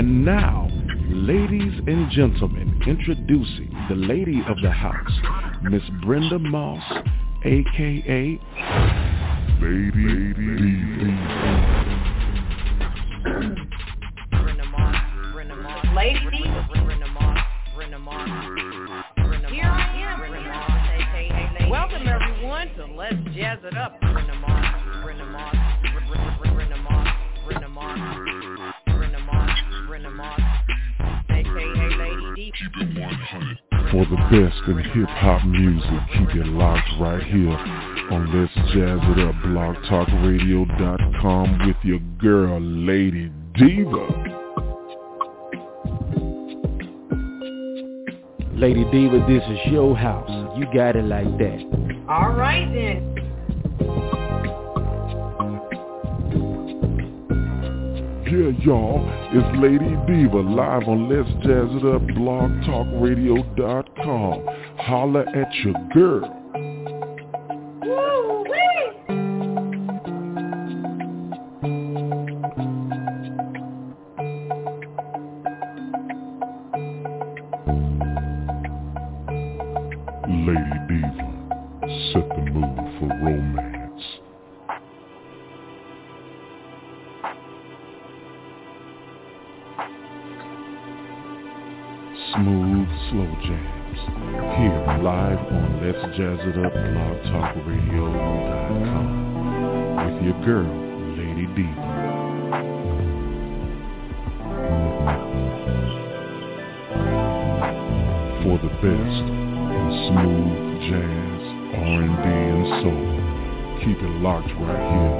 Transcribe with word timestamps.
And 0.00 0.24
now, 0.24 0.66
ladies 1.10 1.78
and 1.86 2.10
gentlemen, 2.10 2.82
introducing 2.86 3.70
the 3.90 3.96
lady 3.96 4.40
of 4.48 4.56
the 4.62 4.70
house, 4.70 4.96
Miss 5.62 5.82
Brenda 6.02 6.38
Moss, 6.38 6.82
aka 7.44 8.40
Lady, 9.60 9.90
Lady 10.00 10.56
Lady. 10.56 11.16
Here 19.50 19.64
I 19.64 19.84
am, 21.60 21.68
Welcome 21.68 22.08
everyone 22.08 22.74
to 22.76 22.86
Let's 22.86 23.16
Jazz 23.36 23.58
It 23.64 23.76
Up, 23.76 24.00
For 33.90 34.06
the 34.06 34.16
best 34.30 34.62
in 34.68 34.78
hip-hop 34.78 35.44
music, 35.46 36.00
keep 36.12 36.30
it 36.36 36.46
locked 36.46 36.88
right 37.00 37.22
here 37.24 37.58
on 38.12 38.30
Let's 38.32 38.54
Jazz 38.72 39.00
It 39.02 39.18
Up, 39.18 39.34
blogtalkradio.com 39.42 41.66
with 41.66 41.76
your 41.82 41.98
girl, 42.20 42.60
Lady 42.60 43.32
Diva. 43.54 44.06
Lady 48.54 48.84
Diva, 48.92 49.18
this 49.26 49.42
is 49.50 49.58
your 49.72 49.96
house. 49.96 50.30
You 50.56 50.66
got 50.72 50.94
it 50.94 51.06
like 51.06 51.36
that. 51.38 51.60
All 52.08 52.30
right 52.30 52.72
then. 52.72 53.09
Yeah, 58.30 58.50
y'all, 58.60 59.02
it's 59.32 59.58
Lady 59.58 59.96
Diva 60.06 60.38
live 60.38 60.86
on 60.86 61.08
Let's 61.08 61.28
Jazz 61.44 61.68
It 61.74 61.84
Up, 61.84 62.02
blogtalkradio.com. 62.02 64.46
Holla 64.78 65.24
at 65.34 65.52
your 65.64 65.74
girl. 65.92 66.39
Diva. 101.54 101.86
For 108.42 108.56
the 108.58 108.72
best 108.80 109.24
in 109.76 109.86
smooth 110.08 110.80
jazz, 110.90 111.42
R&B, 111.76 112.26
and 112.26 112.66
soul. 112.82 113.06
Keep 113.84 114.00
it 114.02 114.14
locked 114.20 114.52
right 114.60 114.84
here 114.92 115.14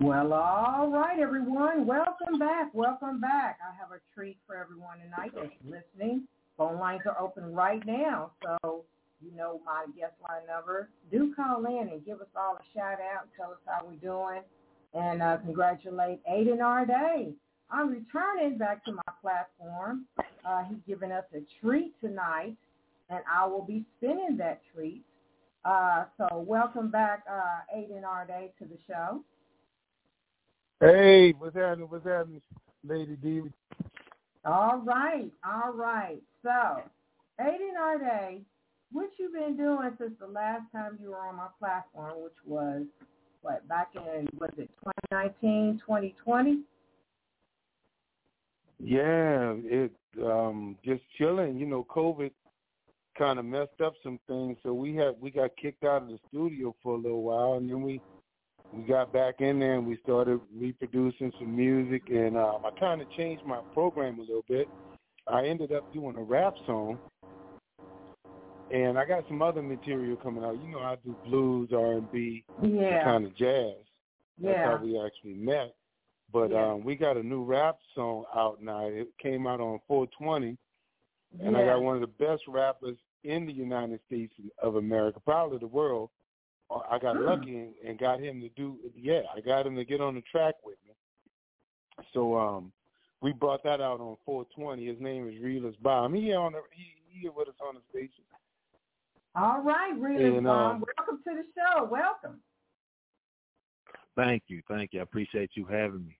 Well, 0.00 0.32
all 0.32 0.90
right, 0.90 1.18
everyone. 1.18 1.86
Welcome 1.86 2.38
back. 2.38 2.72
Welcome 2.74 3.20
back. 3.20 3.58
I 3.62 3.76
have 3.78 3.92
a 3.92 4.00
treat 4.14 4.36
for 4.46 4.56
everyone 4.56 4.98
tonight 4.98 5.32
that's 5.34 5.54
listening. 5.64 6.24
Phone 6.56 6.78
lines 6.78 7.02
are 7.06 7.18
open 7.20 7.54
right 7.54 7.84
now, 7.86 8.32
so 8.42 8.84
you 9.20 9.36
know 9.36 9.60
my 9.64 9.86
guest 9.96 10.14
line 10.28 10.42
number. 10.48 10.88
Do 11.10 11.32
call 11.34 11.64
in 11.66 11.88
and 11.88 12.04
give 12.04 12.20
us 12.20 12.26
all 12.36 12.56
a 12.56 12.78
shout 12.78 12.98
out 13.00 13.28
tell 13.36 13.50
us 13.52 13.58
how 13.66 13.86
we're 13.86 13.94
doing. 13.96 14.42
And 14.94 15.22
uh, 15.22 15.36
congratulate 15.38 16.20
Aiden 16.26 16.58
Arday. 16.58 17.32
I'm 17.70 17.90
returning 17.90 18.58
back 18.58 18.84
to 18.86 18.92
my 18.92 19.12
platform. 19.20 20.06
Uh, 20.18 20.64
he's 20.68 20.78
giving 20.86 21.12
us 21.12 21.24
a 21.34 21.40
treat 21.60 21.92
tonight, 22.00 22.56
and 23.10 23.20
I 23.32 23.46
will 23.46 23.64
be 23.64 23.84
spinning 23.98 24.36
that 24.38 24.62
treat. 24.74 25.04
Uh, 25.64 26.04
so 26.16 26.44
welcome 26.46 26.90
back, 26.90 27.24
uh, 27.30 27.76
Aiden 27.76 28.02
Arday, 28.04 28.52
to 28.58 28.64
the 28.64 28.78
show. 28.86 29.22
Hey, 30.80 31.32
what's 31.32 31.56
happening? 31.56 31.88
What's 31.88 32.06
happening, 32.06 32.40
Lady 32.86 33.16
D? 33.16 33.42
All 34.44 34.78
right, 34.78 35.30
all 35.44 35.72
right. 35.72 36.22
So, 36.42 36.82
Aiden 37.40 37.76
Arday, 37.80 38.40
what 38.92 39.10
you 39.18 39.30
been 39.32 39.56
doing 39.56 39.90
since 39.98 40.12
the 40.20 40.26
last 40.26 40.62
time 40.72 40.98
you 41.02 41.10
were 41.10 41.26
on 41.26 41.36
my 41.36 41.48
platform, 41.58 42.22
which 42.22 42.32
was, 42.46 42.84
what, 43.42 43.66
back 43.68 43.88
in, 43.94 44.28
was 44.38 44.50
it 44.56 44.70
2019, 45.10 45.80
2020? 45.84 46.60
Yeah, 48.80 49.54
it 49.64 49.92
um 50.24 50.76
just 50.84 51.02
chilling. 51.16 51.58
You 51.58 51.66
know, 51.66 51.84
COVID 51.90 52.30
kind 53.18 53.38
of 53.38 53.44
messed 53.44 53.80
up 53.84 53.94
some 54.02 54.18
things, 54.28 54.56
so 54.62 54.72
we 54.72 54.94
had 54.94 55.14
we 55.20 55.30
got 55.30 55.50
kicked 55.60 55.84
out 55.84 56.02
of 56.02 56.08
the 56.08 56.18
studio 56.28 56.74
for 56.82 56.94
a 56.94 56.98
little 56.98 57.22
while, 57.22 57.54
and 57.54 57.68
then 57.68 57.82
we 57.82 58.00
we 58.72 58.82
got 58.82 59.12
back 59.12 59.40
in 59.40 59.58
there 59.58 59.74
and 59.76 59.86
we 59.86 59.98
started 60.02 60.40
reproducing 60.56 61.32
some 61.38 61.54
music, 61.54 62.02
and 62.08 62.36
um, 62.36 62.62
I 62.64 62.70
kind 62.78 63.00
of 63.00 63.10
changed 63.12 63.44
my 63.44 63.60
program 63.74 64.18
a 64.18 64.22
little 64.22 64.44
bit. 64.48 64.68
I 65.26 65.46
ended 65.46 65.72
up 65.72 65.92
doing 65.92 66.16
a 66.16 66.22
rap 66.22 66.54
song, 66.66 66.98
and 68.70 68.98
I 68.98 69.04
got 69.04 69.26
some 69.26 69.42
other 69.42 69.62
material 69.62 70.16
coming 70.16 70.44
out. 70.44 70.62
You 70.62 70.72
know, 70.72 70.80
I 70.80 70.96
do 71.04 71.16
blues, 71.24 71.70
R 71.72 71.92
and 71.94 72.12
B, 72.12 72.44
Yeah. 72.62 73.02
kind 73.02 73.26
of 73.26 73.34
jazz. 73.34 73.74
That's 74.38 74.56
Yeah. 74.56 74.76
how 74.76 74.84
we 74.84 75.00
actually 75.00 75.34
met. 75.34 75.74
But 76.30 76.50
Yeah. 76.50 76.72
um, 76.72 76.84
we 76.84 76.94
got 76.94 77.16
a 77.16 77.22
new 77.22 77.42
rap 77.42 77.78
song 77.94 78.26
out 78.34 78.62
now. 78.62 78.86
It 78.86 79.08
came 79.18 79.46
out 79.46 79.60
on 79.60 79.80
420, 79.86 80.58
and 81.40 81.56
I 81.56 81.64
got 81.64 81.82
one 81.82 81.94
of 81.94 82.02
the 82.02 82.06
best 82.06 82.46
rappers 82.46 82.98
in 83.24 83.46
the 83.46 83.52
United 83.52 84.00
States 84.06 84.32
of 84.62 84.76
America, 84.76 85.20
probably 85.20 85.58
the 85.58 85.66
world. 85.66 86.10
I 86.90 86.98
got 86.98 87.16
Hmm. 87.16 87.24
lucky 87.24 87.56
and, 87.56 87.74
and 87.86 87.98
got 87.98 88.20
him 88.20 88.40
to 88.42 88.48
do. 88.50 88.78
Yeah, 88.94 89.22
I 89.34 89.40
got 89.40 89.66
him 89.66 89.74
to 89.76 89.84
get 89.84 90.00
on 90.02 90.14
the 90.14 90.22
track 90.22 90.54
with 90.64 90.76
me. 90.86 90.94
So 92.12 92.36
um, 92.38 92.72
we 93.22 93.32
brought 93.32 93.62
that 93.64 93.80
out 93.80 94.00
on 94.00 94.16
420. 94.26 94.86
His 94.86 95.00
name 95.00 95.28
is 95.28 95.40
Relus 95.42 95.74
Baum. 95.82 96.14
He 96.14 96.32
on 96.34 96.52
the 96.52 96.60
he, 96.72 96.84
he 97.08 97.20
here 97.22 97.32
with 97.32 97.48
us 97.48 97.54
on 97.66 97.74
the 97.74 97.80
station. 97.90 98.24
All 99.34 99.62
right, 99.62 99.92
really, 99.98 100.36
And, 100.36 100.46
Baum. 100.46 100.76
um, 100.76 100.84
Welcome 100.98 101.20
to 101.24 101.34
the 101.34 101.44
show. 101.56 101.84
Welcome. 101.84 102.40
Thank 104.16 104.44
you, 104.48 104.62
thank 104.68 104.92
you. 104.92 105.00
I 105.00 105.04
appreciate 105.04 105.50
you 105.54 105.64
having 105.64 106.04
me. 106.06 106.16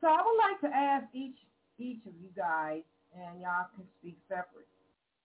So 0.00 0.06
I 0.08 0.22
would 0.24 0.38
like 0.38 0.60
to 0.60 0.76
ask 0.76 1.06
each 1.14 1.36
each 1.78 2.04
of 2.06 2.12
you 2.20 2.28
guys, 2.36 2.82
and 3.16 3.40
y'all 3.40 3.66
can 3.74 3.84
speak 4.00 4.18
separate. 4.28 4.68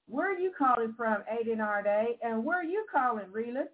Where 0.08 0.34
are 0.34 0.38
you 0.38 0.52
calling 0.58 0.94
from, 0.97 1.24
Aiden 1.31 1.58
Arday, 1.59 2.18
and 2.22 2.44
where 2.44 2.59
are 2.59 2.64
you 2.66 2.86
calling, 2.94 3.31
Relus? 3.31 3.68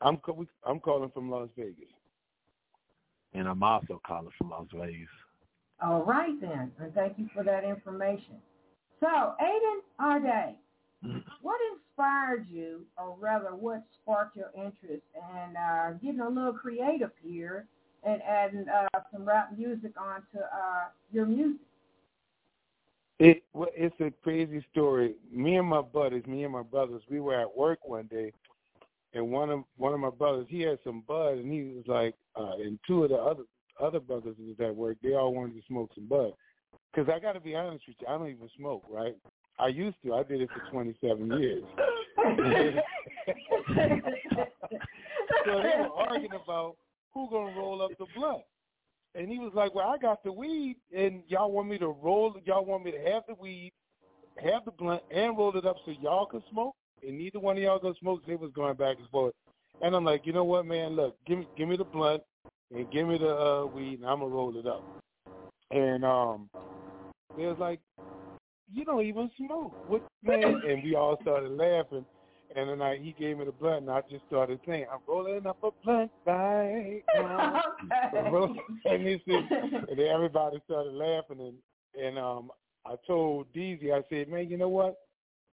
I'm 0.00 0.16
ca- 0.18 0.34
I'm 0.64 0.80
calling 0.80 1.10
from 1.10 1.30
Las 1.30 1.48
Vegas. 1.56 1.88
And 3.34 3.48
I'm 3.48 3.62
also 3.62 4.00
calling 4.06 4.30
from 4.38 4.50
Las 4.50 4.66
Vegas. 4.72 5.08
All 5.80 6.04
right 6.04 6.40
then, 6.40 6.72
and 6.80 6.92
thank 6.94 7.18
you 7.18 7.28
for 7.34 7.44
that 7.44 7.64
information. 7.64 8.36
So, 9.00 9.06
Aiden 9.06 9.80
Arday, 10.00 10.54
what 11.42 11.60
inspired 11.72 12.46
you, 12.48 12.84
or 12.96 13.16
rather, 13.18 13.54
what 13.54 13.84
sparked 14.02 14.36
your 14.36 14.50
interest 14.56 15.04
in 15.14 15.56
uh, 15.56 15.92
getting 16.02 16.20
a 16.20 16.28
little 16.28 16.52
creative 16.52 17.12
here 17.22 17.66
and 18.02 18.20
adding 18.22 18.66
uh, 18.68 18.98
some 19.12 19.24
rap 19.24 19.56
music 19.56 19.92
onto 20.00 20.38
uh, 20.38 20.88
your 21.12 21.26
music? 21.26 21.60
It 23.18 23.42
well, 23.52 23.68
it's 23.74 23.98
a 24.00 24.12
crazy 24.22 24.64
story. 24.70 25.14
Me 25.32 25.56
and 25.56 25.66
my 25.66 25.82
buddies, 25.82 26.26
me 26.26 26.44
and 26.44 26.52
my 26.52 26.62
brothers, 26.62 27.02
we 27.10 27.20
were 27.20 27.40
at 27.40 27.56
work 27.56 27.80
one 27.86 28.06
day, 28.06 28.32
and 29.12 29.30
one 29.30 29.50
of 29.50 29.64
one 29.76 29.92
of 29.92 30.00
my 30.00 30.10
brothers, 30.10 30.46
he 30.48 30.60
had 30.60 30.78
some 30.84 31.02
bud, 31.06 31.38
and 31.38 31.52
he 31.52 31.74
was 31.74 31.84
like, 31.86 32.14
uh, 32.36 32.56
and 32.58 32.78
two 32.86 33.02
of 33.04 33.10
the 33.10 33.16
other 33.16 33.42
other 33.80 34.00
brothers 34.00 34.36
was 34.38 34.56
at 34.60 34.74
work. 34.74 34.98
They 35.02 35.14
all 35.14 35.34
wanted 35.34 35.54
to 35.54 35.62
smoke 35.66 35.90
some 35.94 36.06
bud. 36.06 36.32
Because 36.92 37.12
I 37.12 37.18
got 37.18 37.32
to 37.32 37.40
be 37.40 37.54
honest 37.54 37.84
with 37.86 37.96
you, 38.00 38.06
I 38.06 38.16
don't 38.16 38.28
even 38.28 38.48
smoke, 38.56 38.84
right? 38.88 39.16
I 39.58 39.68
used 39.68 39.96
to. 40.04 40.14
I 40.14 40.22
did 40.22 40.40
it 40.40 40.48
for 40.50 40.70
27 40.70 41.38
years. 41.38 41.64
so 45.44 45.62
they 45.62 45.74
were 45.78 45.92
arguing 45.96 46.30
about 46.44 46.76
who 47.12 47.28
gonna 47.30 47.56
roll 47.56 47.82
up 47.82 47.90
the 47.98 48.06
blunt? 48.14 48.42
And 49.14 49.28
he 49.28 49.38
was 49.38 49.52
like, 49.54 49.74
well, 49.74 49.88
I 49.88 49.98
got 49.98 50.22
the 50.22 50.32
weed, 50.32 50.76
and 50.94 51.22
y'all 51.28 51.50
want 51.50 51.68
me 51.68 51.78
to 51.78 51.88
roll, 51.88 52.36
y'all 52.44 52.64
want 52.64 52.84
me 52.84 52.92
to 52.92 53.10
have 53.10 53.24
the 53.26 53.34
weed, 53.34 53.72
have 54.42 54.64
the 54.64 54.70
blunt, 54.70 55.02
and 55.10 55.36
roll 55.36 55.56
it 55.56 55.66
up 55.66 55.76
so 55.84 55.92
y'all 56.00 56.26
can 56.26 56.42
smoke? 56.50 56.74
And 57.02 57.18
neither 57.18 57.40
one 57.40 57.56
of 57.56 57.62
y'all 57.62 57.78
gonna 57.78 57.94
smoke. 58.00 58.22
They 58.26 58.36
was 58.36 58.50
going 58.52 58.76
back 58.76 58.98
and 58.98 59.08
forth. 59.08 59.34
And 59.80 59.94
I'm 59.94 60.04
like, 60.04 60.26
you 60.26 60.32
know 60.32 60.44
what, 60.44 60.66
man? 60.66 60.96
Look, 60.96 61.16
give 61.26 61.38
me, 61.38 61.48
give 61.56 61.68
me 61.68 61.76
the 61.76 61.84
blunt, 61.84 62.22
and 62.74 62.90
give 62.90 63.06
me 63.06 63.18
the 63.18 63.34
uh, 63.34 63.66
weed, 63.66 64.00
and 64.00 64.06
I'm 64.06 64.20
gonna 64.20 64.34
roll 64.34 64.56
it 64.58 64.66
up. 64.66 64.82
And 65.70 66.04
um, 66.04 66.50
they 67.36 67.46
was 67.46 67.58
like, 67.58 67.80
you 68.72 68.84
don't 68.84 69.04
even 69.04 69.30
smoke. 69.36 69.74
What 69.88 70.02
man? 70.22 70.60
And 70.66 70.82
we 70.82 70.94
all 70.94 71.18
started 71.22 71.50
laughing. 71.50 72.04
And 72.56 72.68
then 72.68 72.80
I, 72.80 72.96
he 72.96 73.14
gave 73.18 73.38
me 73.38 73.44
the 73.44 73.52
blunt, 73.52 73.82
and 73.82 73.90
I 73.90 74.00
just 74.10 74.24
started 74.26 74.58
saying, 74.66 74.86
"I'm 74.90 75.00
rolling 75.06 75.46
up 75.46 75.58
a 75.62 75.70
blunt 75.84 76.10
right 76.26 77.02
now." 77.14 77.62
and 78.14 79.06
he 79.06 79.22
said, 79.28 79.48
and 79.88 79.98
then 79.98 80.06
everybody 80.06 80.60
started 80.64 80.92
laughing, 80.92 81.40
and 81.40 81.56
and 82.02 82.18
um, 82.18 82.50
I 82.86 82.94
told 83.06 83.52
Deezy, 83.52 83.92
I 83.92 84.02
said, 84.08 84.28
"Man, 84.28 84.48
you 84.48 84.56
know 84.56 84.68
what? 84.68 84.96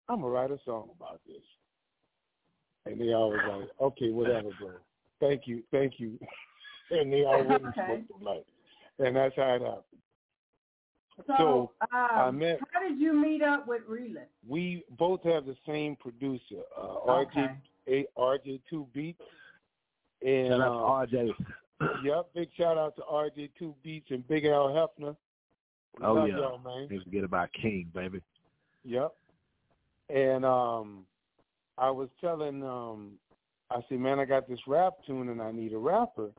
I'm 0.08 0.20
gonna 0.20 0.28
write 0.28 0.50
a 0.52 0.58
song 0.64 0.90
about 0.96 1.20
this." 1.26 1.42
And 2.86 3.00
they 3.00 3.12
all 3.12 3.30
was 3.30 3.40
like, 3.48 3.70
"Okay, 3.80 4.10
whatever, 4.10 4.50
bro. 4.60 4.70
Thank 5.20 5.42
you, 5.46 5.62
thank 5.72 5.94
you." 5.98 6.18
and 6.90 7.12
they 7.12 7.24
all 7.24 7.42
wouldn't 7.42 7.76
Okay. 7.76 7.84
smoke 7.84 8.08
the 8.08 8.14
blunt, 8.20 8.44
and 9.00 9.16
that's 9.16 9.34
how 9.34 9.54
it 9.54 9.62
happened. 9.62 10.00
So, 11.26 11.34
So, 11.38 11.72
I 11.92 12.26
um, 12.28 12.38
met- 12.38 12.60
how 12.72 12.80
did 12.80 12.98
you 12.98 13.12
meet 13.12 13.42
up 13.42 13.66
with 13.68 13.82
Relus? 13.86 14.28
We 14.46 14.84
both 14.98 15.22
have 15.22 15.46
the 15.46 15.56
same 15.66 15.96
producer, 15.96 16.62
uh, 16.76 17.20
Okay. 17.20 17.48
RJ 17.86 18.06
RJ2 18.16 18.86
Beats, 18.92 19.20
and 20.22 20.48
Shout 20.48 20.60
out 20.60 21.08
to 21.10 21.16
RJ. 21.16 21.34
Yep, 22.02 22.26
big 22.34 22.48
shout 22.56 22.78
out 22.78 22.96
to 22.96 23.02
RJ2 23.02 23.74
Beats 23.82 24.10
and 24.10 24.26
Big 24.26 24.46
Al 24.46 24.68
Hefner. 24.68 25.16
We 25.98 26.04
Oh 26.04 26.14
love 26.14 26.28
yeah. 26.28 26.36
y'all, 26.38 26.58
man. 26.58 26.88
Can't 26.88 27.02
forget 27.04 27.24
about 27.24 27.52
King, 27.52 27.90
baby. 27.94 28.20
Yep. 28.84 29.12
And 30.08 30.44
um, 30.44 31.04
I 31.78 31.90
was 31.90 32.08
telling, 32.20 32.62
um, 32.62 33.12
I 33.70 33.80
said, 33.88 33.98
man, 33.98 34.18
I 34.18 34.24
got 34.24 34.48
this 34.48 34.60
rap 34.66 34.94
tune 35.06 35.28
and 35.28 35.42
I 35.42 35.50
need 35.50 35.72
a 35.72 35.78
rapper 35.78 36.30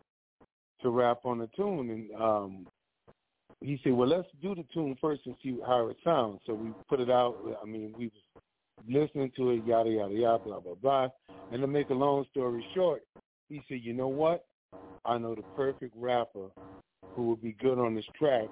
to 0.81 0.89
rap 0.89 1.19
on 1.25 1.39
the 1.39 1.47
tune. 1.55 1.89
And 1.89 2.21
um, 2.21 2.67
he 3.67 3.79
said, 3.83 3.93
well, 3.93 4.07
let's 4.07 4.27
do 4.41 4.55
the 4.55 4.65
tune 4.73 4.97
first 4.99 5.21
and 5.25 5.35
see 5.41 5.57
how 5.65 5.87
it 5.87 5.97
sounds. 6.03 6.41
So 6.45 6.53
we 6.53 6.71
put 6.89 6.99
it 6.99 7.09
out. 7.09 7.35
I 7.61 7.65
mean, 7.65 7.93
we 7.97 8.05
was 8.05 8.43
listening 8.87 9.31
to 9.37 9.51
it, 9.51 9.65
yada, 9.65 9.89
yada, 9.89 10.13
yada, 10.13 10.43
blah, 10.43 10.59
blah, 10.59 10.75
blah. 10.75 11.07
And 11.51 11.61
to 11.61 11.67
make 11.67 11.89
a 11.89 11.93
long 11.93 12.25
story 12.31 12.65
short, 12.73 13.03
he 13.49 13.61
said, 13.67 13.79
you 13.81 13.93
know 13.93 14.07
what? 14.07 14.45
I 15.05 15.17
know 15.17 15.35
the 15.35 15.43
perfect 15.55 15.93
rapper 15.95 16.49
who 17.15 17.29
would 17.29 17.41
be 17.41 17.53
good 17.53 17.79
on 17.79 17.95
this 17.95 18.05
track 18.17 18.47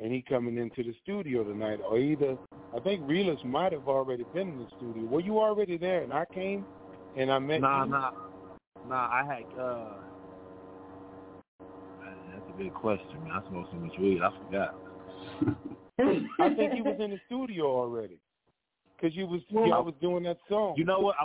and 0.00 0.12
he 0.12 0.22
coming 0.22 0.56
into 0.56 0.82
the 0.82 0.94
studio 1.02 1.44
tonight, 1.44 1.80
or 1.86 1.98
either 1.98 2.36
I 2.74 2.80
think 2.80 3.02
Relus 3.06 3.40
might 3.44 3.72
have 3.72 3.88
already 3.88 4.24
been 4.32 4.48
in 4.48 4.58
the 4.58 4.66
studio. 4.78 5.04
Were 5.04 5.20
you 5.20 5.38
already 5.38 5.76
there? 5.76 6.02
And 6.02 6.12
I 6.12 6.24
came 6.32 6.64
and 7.16 7.30
I 7.30 7.38
met 7.38 7.60
Nah, 7.60 7.84
you. 7.84 7.90
nah, 7.90 8.10
nah. 8.88 9.08
I 9.10 9.24
had. 9.24 9.60
uh 9.60 10.09
good 12.60 12.74
question, 12.74 13.24
man. 13.24 13.32
I 13.32 13.48
smoked 13.48 13.70
so 13.72 13.78
much 13.78 13.92
weed, 13.98 14.20
I 14.22 14.30
forgot. 14.44 14.74
I 16.38 16.54
think 16.54 16.74
you 16.76 16.84
was 16.84 16.96
in 17.00 17.10
the 17.10 17.20
studio 17.26 17.64
already, 17.64 18.18
cause 19.00 19.12
you 19.14 19.26
was 19.26 19.40
Well- 19.50 19.66
y'all 19.66 19.84
was 19.84 19.94
doing 20.00 20.24
that 20.24 20.38
song. 20.48 20.74
You 20.76 20.84
know 20.84 21.00
what? 21.00 21.16
I, 21.18 21.24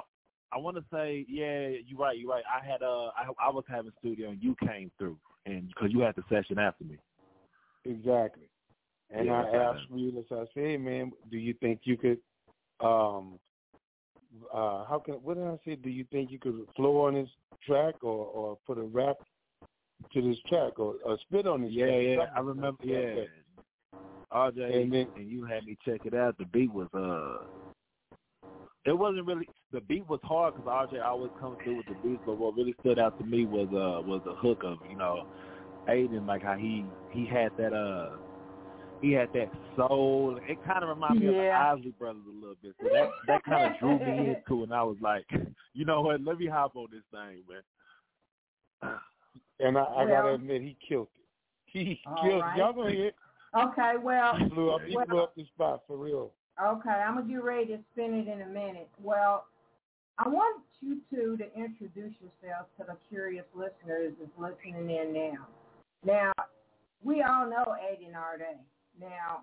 I 0.55 0.59
want 0.59 0.77
to 0.77 0.83
say, 0.91 1.25
yeah, 1.27 1.67
you're 1.85 1.99
right. 1.99 2.17
You're 2.17 2.29
right. 2.29 2.43
I 2.49 2.65
had 2.65 2.81
uh, 2.81 3.07
I, 3.17 3.25
I 3.39 3.49
was 3.49 3.65
having 3.67 3.91
studio, 3.99 4.29
and 4.29 4.41
you 4.41 4.55
came 4.65 4.91
through, 4.97 5.17
and 5.45 5.67
because 5.67 5.89
you 5.91 5.99
had 5.99 6.15
the 6.15 6.23
session 6.29 6.57
after 6.57 6.85
me. 6.85 6.97
exactly. 7.83 8.49
And 9.11 9.27
Yeah, 9.27 9.43
I 9.43 9.55
asked 9.57 9.85
Relus, 9.91 10.25
I 10.31 10.45
said, 10.53 10.63
hey 10.63 10.77
man, 10.77 11.11
do 11.29 11.37
you 11.37 11.53
think 11.53 11.81
you 11.83 11.95
could, 11.95 12.17
um, 12.79 13.39
uh, 14.51 14.85
how 14.85 15.01
can 15.03 15.15
what 15.15 15.35
did 15.35 15.45
I 15.45 15.57
say? 15.65 15.75
Do 15.75 15.89
you 15.89 16.05
think 16.11 16.31
you 16.31 16.39
could 16.39 16.65
flow 16.75 17.01
on 17.01 17.13
this 17.13 17.29
track 17.65 18.03
or 18.03 18.25
or 18.25 18.57
put 18.65 18.77
a 18.77 18.83
rap 18.83 19.17
to 20.13 20.21
this 20.21 20.37
track 20.47 20.79
or, 20.79 20.95
or 21.05 21.17
spit 21.21 21.47
on 21.47 21.61
this? 21.61 21.71
Yeah, 21.71 21.85
track? 21.87 22.01
yeah. 22.03 22.15
Something 22.17 22.33
I 22.35 22.39
remember. 22.39 22.77
like 22.83 22.89
Yeah. 22.91 23.15
that. 23.15 23.27
RJ 24.31 24.81
And 24.83 24.91
then- 24.93 25.07
and 25.15 25.29
you 25.29 25.45
had 25.45 25.65
me 25.65 25.77
check 25.85 26.01
it 26.05 26.13
out. 26.13 26.37
The 26.37 26.45
beat 26.45 26.71
was 26.73 26.87
uh, 26.93 27.45
it 28.85 28.93
wasn't 28.97 29.25
really 29.25 29.47
the 29.71 29.81
beat 29.81 30.07
was 30.09 30.19
hard 30.23 30.55
because 30.55 30.89
RJ 30.93 31.03
always 31.03 31.31
comes 31.39 31.57
through 31.63 31.77
with 31.77 31.85
the 31.87 31.95
beats. 32.07 32.21
But 32.25 32.37
what 32.37 32.55
really 32.55 32.75
stood 32.81 32.99
out 32.99 33.17
to 33.19 33.25
me 33.25 33.45
was 33.45 33.67
uh 33.69 34.01
was 34.05 34.21
the 34.25 34.33
hook 34.35 34.61
of 34.63 34.77
you 34.89 34.97
know, 34.97 35.27
Aiden 35.87 36.27
like 36.27 36.43
how 36.43 36.55
he 36.55 36.85
he 37.11 37.25
had 37.25 37.51
that 37.57 37.73
uh. 37.73 38.17
He 39.01 39.11
had 39.11 39.27
that 39.33 39.51
soul. 39.75 40.39
It 40.47 40.57
kind 40.65 40.81
of 40.81 40.89
reminded 40.89 41.21
me 41.21 41.27
of 41.27 41.35
the 41.35 41.41
Yeah. 41.43 41.73
Isley 41.73 41.91
Brothers 41.99 42.23
a 42.27 42.31
little 42.39 42.55
bit. 42.63 42.73
So 42.81 42.87
that 42.91 43.09
that 43.27 43.43
kind 43.43 43.73
of 43.73 43.79
drew 43.79 43.99
me 43.99 44.29
into 44.49 44.61
it. 44.61 44.63
And 44.63 44.73
I 44.73 44.83
was 44.83 44.97
like, 45.01 45.25
you 45.73 45.85
know 45.85 46.01
what? 46.01 46.21
Let 46.21 46.39
me 46.39 46.47
hop 46.47 46.75
on 46.77 46.87
this 46.91 47.03
thing, 47.11 47.43
man. 47.47 48.97
And 49.59 49.77
I, 49.77 49.83
I 49.83 50.05
gotta 50.05 50.33
admit, 50.33 50.61
he 50.61 50.77
killed 50.87 51.07
it. 51.15 51.25
He 51.65 51.99
killed 52.23 52.41
right. 52.41 52.55
it. 52.55 52.59
Y'all 52.59 52.73
gonna 52.73 52.91
hear. 52.91 53.11
Okay, 53.57 53.93
well, 54.01 54.35
He 54.37 54.45
blew 54.45 54.71
up. 54.71 54.81
He 54.85 54.95
well, 54.95 55.05
blew 55.05 55.23
up 55.23 55.35
the 55.35 55.45
spot 55.45 55.83
for 55.87 55.97
real. 55.97 56.31
Okay, 56.61 56.89
I'm 56.89 57.15
gonna 57.15 57.27
get 57.27 57.43
ready 57.43 57.67
to 57.67 57.79
spin 57.93 58.13
it 58.13 58.27
in 58.27 58.41
a 58.41 58.47
minute. 58.47 58.89
Well, 59.01 59.45
I 60.17 60.27
want 60.27 60.63
you 60.81 60.99
two 61.09 61.37
to 61.37 61.45
introduce 61.57 62.13
yourselves 62.21 62.69
to 62.77 62.85
the 62.87 62.97
curious 63.09 63.45
listeners 63.53 64.13
that's 64.19 64.31
listening 64.37 64.89
in 64.89 65.13
now. 65.13 65.47
Now, 66.05 66.31
we 67.03 67.21
all 67.21 67.49
know 67.49 67.65
Aiden 67.67 68.13
Arday. 68.13 68.57
Now, 68.99 69.41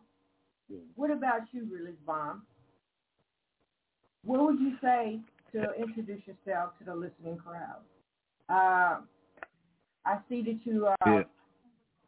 what 0.95 1.11
about 1.11 1.43
you, 1.53 1.69
Relus 1.71 1.97
Baum? 2.07 2.43
What 4.25 4.41
would 4.45 4.61
you 4.61 4.77
say 4.81 5.21
to 5.53 5.75
introduce 5.79 6.23
yourself 6.27 6.71
to 6.79 6.85
the 6.85 6.95
listening 6.95 7.37
crowd? 7.37 7.83
Uh, 8.49 9.01
I 10.05 10.19
see 10.29 10.43
that 10.43 10.65
you 10.65 10.87
are 10.87 10.97
Yeah. 11.07 11.25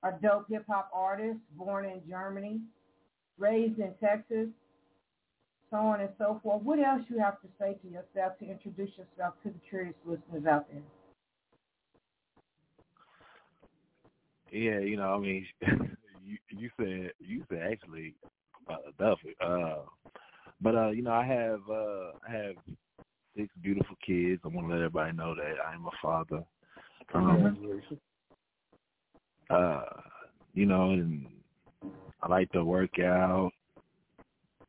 a 0.02 0.12
dope 0.20 0.48
hip 0.48 0.66
hop 0.66 0.90
artist, 0.92 1.38
born 1.56 1.84
in 1.84 2.06
Germany, 2.08 2.60
raised 3.38 3.78
in 3.78 3.94
Texas, 3.94 4.48
so 5.70 5.76
on 5.76 6.00
and 6.00 6.10
so 6.18 6.40
forth. 6.42 6.62
What 6.62 6.78
else 6.78 7.02
you 7.08 7.18
have 7.18 7.40
to 7.42 7.48
say 7.58 7.74
to 7.74 7.88
yourself 7.88 8.38
to 8.38 8.46
introduce 8.46 8.96
yourself 8.98 9.34
to 9.42 9.50
the 9.50 9.58
curious 9.68 9.94
listeners 10.04 10.46
out 10.46 10.66
there? 10.70 10.82
Yeah, 14.50 14.78
you 14.78 14.96
know, 14.96 15.14
I 15.14 15.18
mean, 15.18 15.46
you 16.24 16.38
you 16.50 16.70
said 16.76 17.12
you 17.18 17.44
said 17.48 17.62
actually, 17.72 18.14
uh, 18.68 18.76
Duffy. 18.98 19.34
Uh, 19.40 19.82
but 20.60 20.76
uh, 20.76 20.90
you 20.90 21.02
know, 21.02 21.12
I 21.12 21.24
have 21.26 21.60
uh, 21.68 22.12
I 22.28 22.30
have 22.30 22.54
six 23.36 23.48
beautiful 23.62 23.96
kids. 24.06 24.40
I 24.44 24.48
want 24.48 24.68
to 24.68 24.74
let 24.74 24.76
everybody 24.76 25.16
know 25.16 25.34
that 25.34 25.56
I 25.66 25.74
am 25.74 25.86
a 25.86 25.90
father. 26.00 26.44
Um, 27.12 27.80
uh, 29.50 29.82
you 30.54 30.66
know, 30.66 30.90
and 30.90 31.26
I 32.22 32.28
like 32.28 32.50
to 32.52 32.64
work 32.64 32.98
out. 33.00 33.50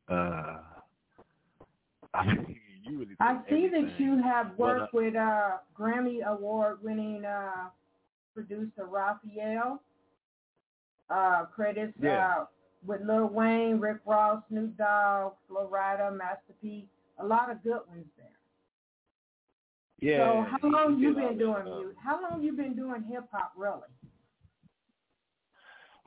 Uh, 0.08 0.58
I 2.14 2.26
mean, 2.26 2.60
you 2.84 2.98
really. 2.98 3.16
I 3.20 3.40
see 3.48 3.68
that 3.68 3.98
you 3.98 4.22
have 4.22 4.56
But, 4.56 4.64
uh, 4.64 4.66
worked 4.66 4.94
with 4.94 5.16
uh, 5.16 5.58
Grammy 5.78 6.24
Award 6.24 6.82
winning 6.82 7.24
uh, 7.24 7.70
producer 8.34 8.86
Raphael. 8.86 9.80
Uh, 11.08 11.44
credits 11.46 11.94
Yeah. 12.00 12.28
uh, 12.40 12.44
with 12.84 13.00
Lil 13.02 13.28
Wayne, 13.28 13.78
Rick 13.80 13.98
Ross, 14.06 14.42
Snoop 14.48 14.76
Dogg, 14.76 15.34
Flo 15.48 15.68
Rida, 15.68 16.16
Master 16.16 16.52
P. 16.60 16.88
A 17.18 17.26
lot 17.26 17.50
of 17.50 17.62
good 17.62 17.80
ones 17.88 18.06
there. 18.16 18.35
Yeah. 20.00 20.18
so 20.18 20.46
how 20.50 20.68
long 20.68 20.98
you 20.98 21.14
been 21.14 21.38
doing 21.38 21.64
music? 21.64 21.96
How 22.02 22.20
long 22.22 22.42
you 22.42 22.52
been 22.52 22.76
doing 22.76 23.02
hip 23.10 23.24
hop 23.32 23.52
really? 23.56 23.80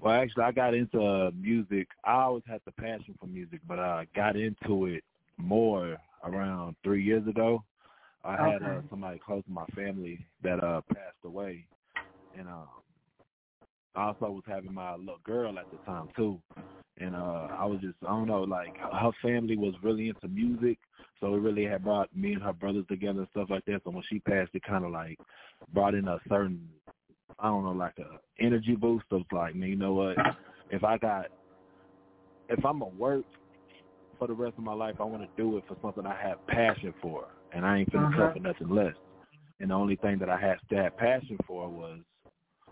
Well, 0.02 0.14
actually, 0.14 0.44
I 0.44 0.52
got 0.52 0.74
into 0.74 1.02
uh, 1.02 1.32
music. 1.38 1.88
I 2.06 2.22
always 2.22 2.44
had 2.48 2.62
the 2.66 2.72
passion 2.72 3.16
for 3.20 3.28
music, 3.28 3.60
but 3.68 3.80
I 3.80 4.08
got 4.16 4.38
into 4.38 4.86
it 4.86 5.04
more 5.38 5.98
around 6.24 6.76
three 6.84 7.04
years 7.04 7.28
ago. 7.28 7.64
I 8.24 8.38
had 8.38 8.62
uh, 8.64 8.82
somebody 8.90 9.20
close 9.26 9.44
to 9.46 9.52
my 9.52 9.66
family 9.76 10.26
that 10.44 10.64
uh 10.64 10.82
passed 10.94 11.24
away, 11.24 11.66
and 12.38 12.48
um, 12.48 12.68
I 14.00 14.06
also 14.08 14.32
was 14.32 14.44
having 14.48 14.74
my 14.74 14.96
little 14.96 15.20
girl 15.26 15.60
at 15.60 15.70
the 15.72 15.78
time 15.86 16.08
too, 16.16 16.40
and 17.00 17.14
uh, 17.14 17.50
I 17.60 17.66
was 17.66 17.82
just 17.82 17.96
I 18.04 18.08
don't 18.12 18.28
know 18.28 18.44
like 18.44 18.74
her 18.78 19.12
family 19.22 19.58
was 19.58 19.74
really 19.84 20.08
into 20.08 20.30
music, 20.30 20.78
so 21.20 21.36
it 21.36 21.40
really 21.40 21.66
had 21.66 21.84
brought 21.84 22.16
me 22.16 22.32
and 22.32 22.42
her 22.42 22.54
brothers 22.54 22.86
together 22.88 23.20
and 23.20 23.28
stuff 23.32 23.50
like 23.50 23.66
that. 23.66 23.82
So 23.84 23.92
when 23.92 24.04
she 24.10 24.20
passed, 24.20 24.52
it 24.54 24.64
kind 24.64 24.86
of 24.86 24.92
like 24.92 25.20
brought 25.74 25.96
in 25.96 26.08
a 26.08 26.18
certain 26.30 26.66
I 27.40 27.48
don't 27.48 27.66
know, 27.66 27.72
like 27.72 27.98
a 28.00 28.20
energy 28.42 28.76
boost 28.76 29.06
of 29.12 29.24
like, 29.34 29.54
man, 29.54 29.70
you 29.70 29.76
know 29.76 29.94
what? 29.94 30.16
If 30.70 30.86
I 30.86 30.98
got, 30.98 31.26
if 32.48 32.66
I'm 32.66 32.80
gonna 32.80 32.92
work 32.98 33.26
for 34.18 34.28
the 34.28 34.34
rest 34.34 34.54
of 34.58 34.64
my 34.64 34.74
life, 34.74 34.96
I 35.02 35.04
want 35.04 35.24
to 35.24 35.30
do 35.36 35.58
it 35.58 35.66
for 35.68 35.76
something 35.82 36.06
I 36.06 36.16
have 36.22 36.46
passion 36.48 36.94
for, 37.02 37.26
and 37.54 37.66
I 37.66 37.80
ain't 37.80 37.92
finna 37.92 38.08
Uh-huh. 38.08 38.28
cut 38.28 38.34
for 38.34 38.40
nothing 38.40 38.70
less. 38.70 38.96
And 39.60 39.72
the 39.72 39.76
only 39.76 39.98
thing 39.98 40.20
that 40.20 40.30
I 40.30 40.40
had 40.40 40.58
to 40.70 40.76
have 40.78 40.96
passion 40.96 41.38
for 41.46 41.68
was 41.68 42.00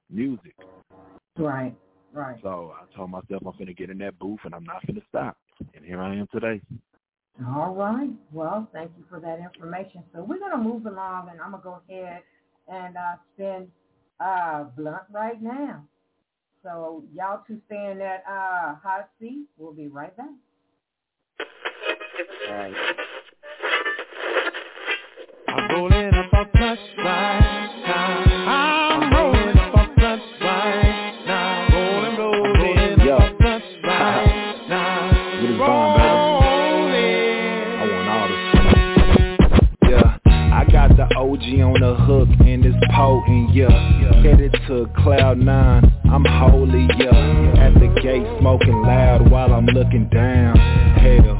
music. 0.09 0.55
Right, 1.37 1.75
right. 2.13 2.39
So 2.41 2.73
I 2.75 2.95
told 2.95 3.11
myself 3.11 3.43
I'm 3.45 3.53
gonna 3.57 3.73
get 3.73 3.89
in 3.89 3.97
that 3.99 4.17
booth 4.19 4.39
and 4.45 4.53
I'm 4.55 4.63
not 4.63 4.85
gonna 4.85 5.01
stop. 5.09 5.37
And 5.75 5.85
here 5.85 6.01
I 6.01 6.15
am 6.15 6.27
today. 6.33 6.61
All 7.45 7.73
right. 7.73 8.09
Well, 8.31 8.67
thank 8.73 8.91
you 8.97 9.03
for 9.09 9.19
that 9.19 9.39
information. 9.39 10.03
So 10.13 10.23
we're 10.23 10.39
gonna 10.39 10.57
move 10.57 10.85
along, 10.87 11.29
and 11.29 11.39
I'm 11.39 11.51
gonna 11.51 11.63
go 11.63 11.81
ahead 11.87 12.21
and 12.67 12.97
uh, 12.97 13.15
spin 13.33 13.67
uh, 14.19 14.63
blunt 14.75 15.03
right 15.11 15.41
now. 15.41 15.83
So 16.63 17.03
y'all 17.13 17.43
two 17.47 17.61
stay 17.67 17.91
in 17.91 17.99
that 17.99 18.23
uh, 18.27 18.75
hot 18.81 19.09
seat. 19.19 19.45
We'll 19.57 19.73
be 19.73 19.87
right 19.87 20.15
back. 20.17 20.27
All 22.49 22.55
right. 22.55 22.73
I'm 25.47 25.69
rolling 25.75 26.13
up 26.13 26.33
a 26.33 26.45
plus 26.45 26.79
right 26.97 27.46
OG 41.37 41.61
on 41.61 41.79
the 41.79 41.95
hook 41.95 42.27
and 42.47 42.65
it's 42.65 42.77
potent, 42.95 43.53
yeah. 43.53 43.69
Headed 44.23 44.53
to 44.67 44.89
cloud 44.97 45.37
nine, 45.37 45.83
I'm 46.11 46.25
holy, 46.25 46.87
yeah. 46.97 47.53
At 47.61 47.73
the 47.75 47.87
gate 48.01 48.25
smoking 48.39 48.81
loud 48.81 49.29
while 49.29 49.53
I'm 49.53 49.67
looking 49.67 50.09
down. 50.09 50.57
Hell, 50.97 51.37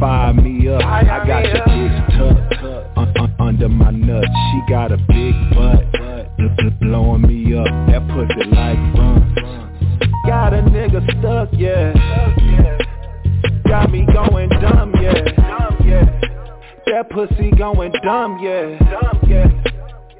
fire 0.00 0.34
me 0.34 0.68
up. 0.68 0.82
I 0.84 1.04
got 1.24 1.44
your 1.44 1.62
bitch 1.66 2.18
tucked 2.18 2.96
un- 2.96 3.14
un- 3.16 3.34
under 3.38 3.68
my 3.68 3.90
nuts. 3.90 4.26
She 4.26 4.72
got 4.72 4.90
a 4.90 4.96
big 4.96 5.34
butt, 5.54 5.92
bl- 6.36 6.48
bl- 6.56 6.84
blowing 6.86 7.22
me 7.22 7.54
up. 7.56 7.66
That 7.86 8.08
pussy 8.08 8.50
like 8.50 8.76
rum. 8.98 9.34
Got 10.26 10.52
a 10.52 10.62
nigga 10.62 11.00
stuck, 11.20 11.50
yeah. 11.52 11.92
Got 13.68 13.92
me 13.92 14.04
going 14.12 14.48
dumb, 14.48 14.92
yeah. 15.00 16.35
That 16.86 17.10
pussy 17.10 17.50
going 17.50 17.92
dumb, 18.04 18.38
yeah. 18.40 18.78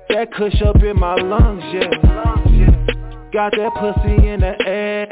That 0.08 0.32
kush 0.32 0.60
up 0.62 0.82
in 0.82 0.98
my 0.98 1.14
lungs, 1.14 1.62
yeah. 1.72 1.90
Got 3.32 3.52
that 3.52 3.72
pussy 3.78 4.28
in 4.28 4.40
the 4.40 4.54
air. 4.66 5.06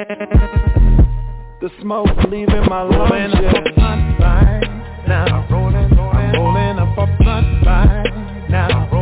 The 1.61 1.71
smoke 1.81 2.09
leaving 2.29 2.67
my 2.69 2.83
Rolling 2.83 3.31
lungs, 3.31 3.35
up 3.35 3.41
a 3.41 3.43
yeah. 3.43 3.75
blunt 3.77 4.21
right 4.21 5.07
now. 5.07 5.47
Rolling, 5.51 5.97
rolling, 5.97 6.33
rolling 6.33 6.79
up 6.79 6.99
a 6.99 7.07
blunt 7.23 7.67
right 7.67 8.49
now. 8.51 8.94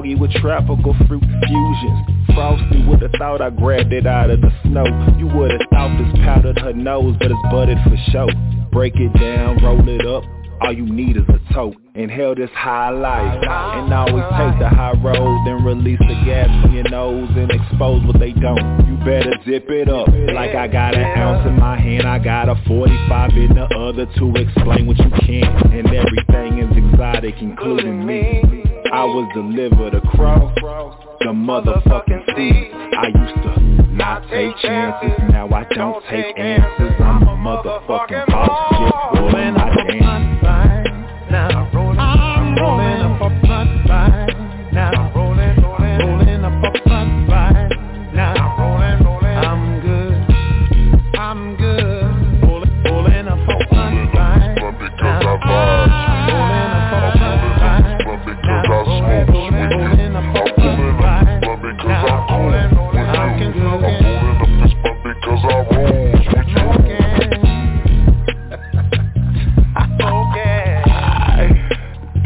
Foggy 0.00 0.14
with 0.14 0.30
tropical 0.32 0.94
fruit 1.08 1.22
fusions. 1.22 2.26
Frosty 2.34 2.86
with 2.86 3.00
the 3.00 3.08
thought 3.18 3.40
I 3.40 3.50
grabbed 3.50 3.92
it 3.92 4.06
out 4.06 4.30
of 4.30 4.40
the 4.40 4.50
snow. 4.62 4.84
You 5.18 5.26
would've 5.26 5.60
thought 5.70 5.96
this 5.98 6.12
powdered 6.24 6.58
her 6.58 6.72
nose, 6.72 7.16
but 7.18 7.30
it's 7.30 7.40
budded 7.50 7.78
for 7.84 7.96
show. 8.12 8.28
Break 8.72 8.94
it 8.96 9.12
down, 9.18 9.62
roll 9.62 9.86
it 9.88 10.06
up. 10.06 10.39
All 10.62 10.72
you 10.72 10.84
need 10.84 11.16
is 11.16 11.24
a 11.28 11.54
tote. 11.54 11.76
Inhale 11.94 12.34
this 12.34 12.50
high 12.54 12.90
life 12.90 13.42
and 13.42 13.92
always 13.92 14.24
take 14.36 14.58
the 14.60 14.68
high 14.68 14.92
road. 14.92 15.46
Then 15.46 15.64
release 15.64 15.98
the 16.00 16.22
gas 16.24 16.48
from 16.62 16.74
your 16.74 16.88
nose 16.90 17.30
and 17.34 17.50
expose 17.50 18.04
what 18.04 18.18
they 18.18 18.32
don't. 18.32 18.86
You 18.86 18.96
better 19.04 19.32
zip 19.44 19.66
it 19.70 19.88
up 19.88 20.08
like 20.34 20.54
I 20.54 20.68
got 20.68 20.94
an 20.94 21.18
ounce 21.18 21.46
in 21.46 21.58
my 21.58 21.78
hand. 21.78 22.06
I 22.06 22.18
got 22.18 22.48
a 22.48 22.56
45 22.66 23.30
in 23.36 23.54
the 23.54 23.64
other 23.76 24.06
to 24.06 24.34
explain 24.36 24.86
what 24.86 24.98
you 24.98 25.10
can't. 25.26 25.72
And 25.72 25.86
everything 25.88 26.58
is 26.58 26.76
exotic, 26.76 27.36
including 27.40 28.04
me. 28.04 28.42
I 28.92 29.04
was 29.04 29.30
delivered 29.34 29.94
across 29.94 30.54
the 31.20 31.32
motherfucking 31.32 32.36
sea. 32.36 32.70
I 32.72 33.06
used 33.06 33.42
to 33.44 33.60
not 33.92 34.22
take 34.30 34.56
chances, 34.58 35.12
now 35.30 35.48
I 35.48 35.64
don't 35.74 36.02
take 36.10 36.38
answers. 36.38 36.92
I'm 37.00 37.22
a 37.22 37.36
motherfucking 37.36 38.26
boss, 38.26 38.72
just 38.72 39.20
rolling 39.20 39.54
my 39.54 39.74
dance. 39.88 40.19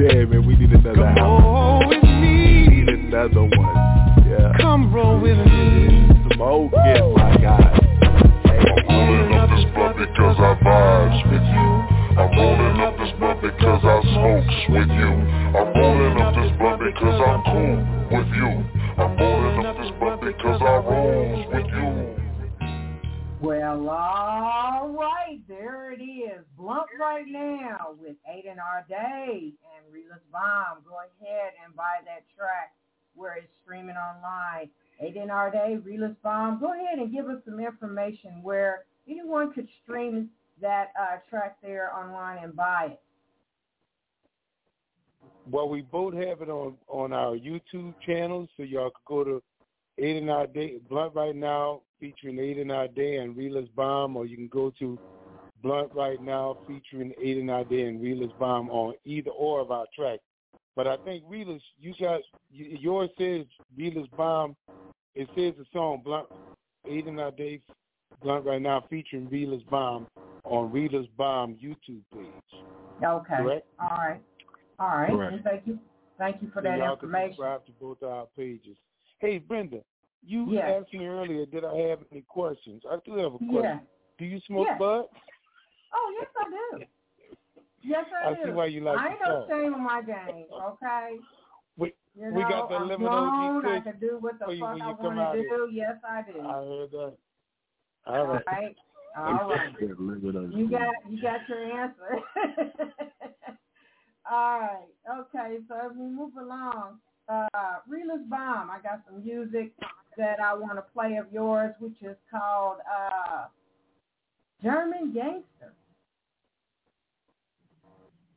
Damn 0.06 0.34
it, 0.34 0.38
we 0.44 0.54
need 0.56 0.70
another 0.70 0.94
Come 0.96 1.16
album. 1.16 1.44
roll 1.44 1.88
with 1.88 2.02
We 2.02 2.10
need 2.68 2.88
another 2.90 3.44
one. 3.44 4.28
Yeah. 4.28 4.52
Come 4.60 4.92
roll 4.92 5.18
with 5.18 5.38
me. 5.38 6.10
Smoke 6.34 6.72
it, 6.74 7.16
my 7.16 7.36
God. 7.40 7.80
I'm 8.44 8.84
rolling 8.86 9.32
up 9.32 9.48
this 9.48 9.64
blunt 9.72 9.96
because 9.96 10.36
I 10.38 10.60
vibes 10.60 11.24
with 11.32 11.40
you. 11.40 12.20
I'm 12.20 12.36
rolling 12.36 12.80
up 12.82 12.98
this 12.98 13.12
blunt 13.18 13.40
because 13.40 13.80
I 13.82 14.02
smokes 14.12 14.60
with 14.68 14.90
you. 14.92 15.10
I'm 15.56 15.72
rolling 15.72 16.20
up 16.20 16.34
this 16.34 16.52
blunt 16.58 16.80
because 16.84 17.20
I'm 17.24 17.42
cool 17.48 18.18
with 18.18 18.28
you. 18.36 18.50
I'm 19.00 19.16
rolling 19.16 19.64
up 19.64 19.76
this 19.78 19.92
blunt 19.98 20.20
because 20.20 20.60
I 20.60 20.76
rolls 20.84 21.46
with 21.50 21.66
you. 21.66 22.24
Well, 23.44 23.90
all 23.90 24.88
right, 24.88 25.38
there 25.46 25.92
it 25.92 26.00
is. 26.00 26.46
Blunt 26.56 26.88
right 26.98 27.26
now 27.28 27.94
with 28.00 28.16
Aiden 28.24 28.56
R. 28.56 28.86
Day 28.88 29.52
and 29.76 29.92
Relus 29.92 30.24
Baum. 30.32 30.80
Go 30.88 30.96
ahead 31.04 31.52
and 31.62 31.76
buy 31.76 32.00
that 32.06 32.24
track 32.34 32.72
where 33.14 33.36
it's 33.36 33.52
streaming 33.62 33.93
online. 34.04 34.70
Aiden 35.02 35.30
R. 35.30 35.50
Day, 35.50 35.78
Relus 35.84 36.14
Baum. 36.22 36.60
Go 36.60 36.72
ahead 36.72 36.98
and 36.98 37.12
give 37.12 37.26
us 37.26 37.42
some 37.44 37.58
information 37.58 38.42
where 38.42 38.84
anyone 39.08 39.52
could 39.52 39.68
stream 39.82 40.30
that 40.60 40.92
uh, 41.00 41.16
track 41.28 41.56
there 41.62 41.92
online 41.94 42.44
and 42.44 42.54
buy 42.54 42.88
it. 42.92 43.00
Well, 45.50 45.68
we 45.68 45.82
both 45.82 46.14
have 46.14 46.40
it 46.40 46.48
on 46.48 46.74
on 46.88 47.12
our 47.12 47.36
YouTube 47.36 47.94
channel, 48.06 48.48
so 48.56 48.62
y'all 48.62 48.90
can 48.90 49.02
go 49.06 49.24
to 49.24 49.42
Eight 49.98 50.16
and 50.16 50.30
Our 50.30 50.46
Day 50.46 50.78
Blunt 50.88 51.14
right 51.14 51.36
now, 51.36 51.82
featuring 52.00 52.38
Eight 52.38 52.58
and 52.58 52.72
Our 52.72 52.88
Day 52.88 53.16
and 53.16 53.36
Relus 53.36 53.68
Baum, 53.76 54.16
or 54.16 54.24
you 54.26 54.36
can 54.36 54.48
go 54.48 54.72
to 54.78 54.98
Blunt 55.62 55.92
right 55.94 56.20
now, 56.22 56.58
featuring 56.66 57.12
Eight 57.22 57.36
and 57.36 57.50
Our 57.50 57.64
Day 57.64 57.82
and 57.82 58.00
Relus 58.00 58.32
Baum 58.38 58.70
on 58.70 58.94
either 59.04 59.30
or 59.30 59.60
of 59.60 59.70
our 59.70 59.86
tracks. 59.94 60.22
But 60.76 60.86
I 60.88 60.96
think 60.98 61.24
Relus, 61.28 61.62
you 61.80 61.94
got 62.00 62.20
yours 62.50 63.10
says 63.18 63.46
Relus 63.76 64.08
Baum. 64.16 64.56
It 65.14 65.28
says 65.36 65.54
the 65.56 65.64
song 65.72 66.02
Blunt 66.04 66.26
Eight 66.88 67.06
and 67.06 67.20
Our 67.20 67.30
Day 67.30 67.60
Blunt 68.22 68.44
right 68.44 68.60
now, 68.60 68.84
featuring 68.90 69.28
Relus 69.28 69.62
Baum 69.70 70.06
on 70.44 70.72
Relus 70.72 71.06
Baum 71.16 71.56
YouTube 71.62 72.02
page. 72.12 72.26
Okay. 73.02 73.36
Correct. 73.36 73.66
All 73.80 73.96
right. 73.96 74.20
All 74.78 74.88
right. 74.88 75.10
Correct. 75.10 75.32
And 75.34 75.44
thank 75.44 75.66
you. 75.66 75.78
Thank 76.18 76.42
you 76.42 76.48
for 76.48 76.60
So 76.62 76.68
that 76.68 76.78
y'all 76.78 76.96
can 76.96 77.08
information. 77.08 77.30
subscribe 77.30 77.66
to 77.66 77.72
both 77.80 78.02
our 78.02 78.26
pages. 78.36 78.76
Hey, 79.18 79.38
Brenda, 79.38 79.80
you 80.24 80.52
Yes. 80.52 80.82
asked 80.82 80.92
me 80.92 81.06
earlier, 81.06 81.46
did 81.46 81.64
I 81.64 81.74
have 81.88 82.00
any 82.12 82.22
questions? 82.22 82.82
I 82.88 82.98
do 83.04 83.14
have 83.16 83.34
a 83.34 83.38
question. 83.38 83.62
Yeah. 83.62 83.80
Do 84.18 84.24
you 84.24 84.40
smoke 84.40 84.66
Yes. 84.68 84.78
bud? 84.78 85.06
Oh, 85.92 86.16
yes, 86.20 86.28
I 86.36 86.50
do. 86.78 86.84
Yes, 87.84 88.06
I, 88.24 88.30
I 88.30 88.34
do. 88.34 88.40
see 88.46 88.50
why 88.50 88.66
you 88.66 88.80
like 88.82 88.98
I 88.98 89.08
ain't 89.10 89.18
no 89.26 89.46
shame 89.48 89.74
in 89.74 89.82
my 89.82 90.02
game, 90.02 90.46
okay? 90.52 91.16
We, 91.76 91.92
You 92.16 92.32
We 92.32 92.42
got 92.42 92.68
the 92.68 92.76
I'm 92.76 92.88
Lemon 92.88 93.08
I 93.08 93.80
can 93.84 93.98
do 94.00 94.18
what 94.20 94.38
the 94.38 94.46
for 94.46 94.54
you 94.54 94.60
fuck 94.60 94.72
when 94.74 94.82
I 94.82 94.88
you 94.90 94.96
come 94.96 95.06
want 95.06 95.18
out 95.18 95.32
to 95.34 95.40
here. 95.40 95.66
Yes, 95.70 95.96
I 96.08 96.22
do. 96.22 96.40
I 96.40 96.52
heard 96.52 96.90
that. 96.92 97.14
All 98.06 98.16
All 98.16 98.26
right. 98.26 98.44
right. 98.50 98.76
All 99.16 99.48
right. 99.48 99.74
You 100.52 100.70
got 100.70 100.94
you 101.08 101.20
got 101.22 101.48
your 101.48 101.80
answer. 101.80 102.18
All 104.30 104.60
right. 104.60 104.88
Okay. 105.20 105.58
So 105.68 105.74
as 105.74 105.92
we 105.96 106.06
move 106.06 106.36
along, 106.36 106.98
uh, 107.28 107.48
Relus 107.88 108.22
Baum. 108.28 108.70
I 108.70 108.78
got 108.82 109.02
some 109.06 109.24
music 109.24 109.72
that 110.16 110.40
I 110.40 110.54
want 110.54 110.76
to 110.76 110.82
play 110.94 111.16
of 111.16 111.26
yours, 111.32 111.74
which 111.78 111.96
is 112.02 112.16
called 112.30 112.78
uh, 112.88 113.46
German 114.62 115.12
Gangster. 115.12 115.74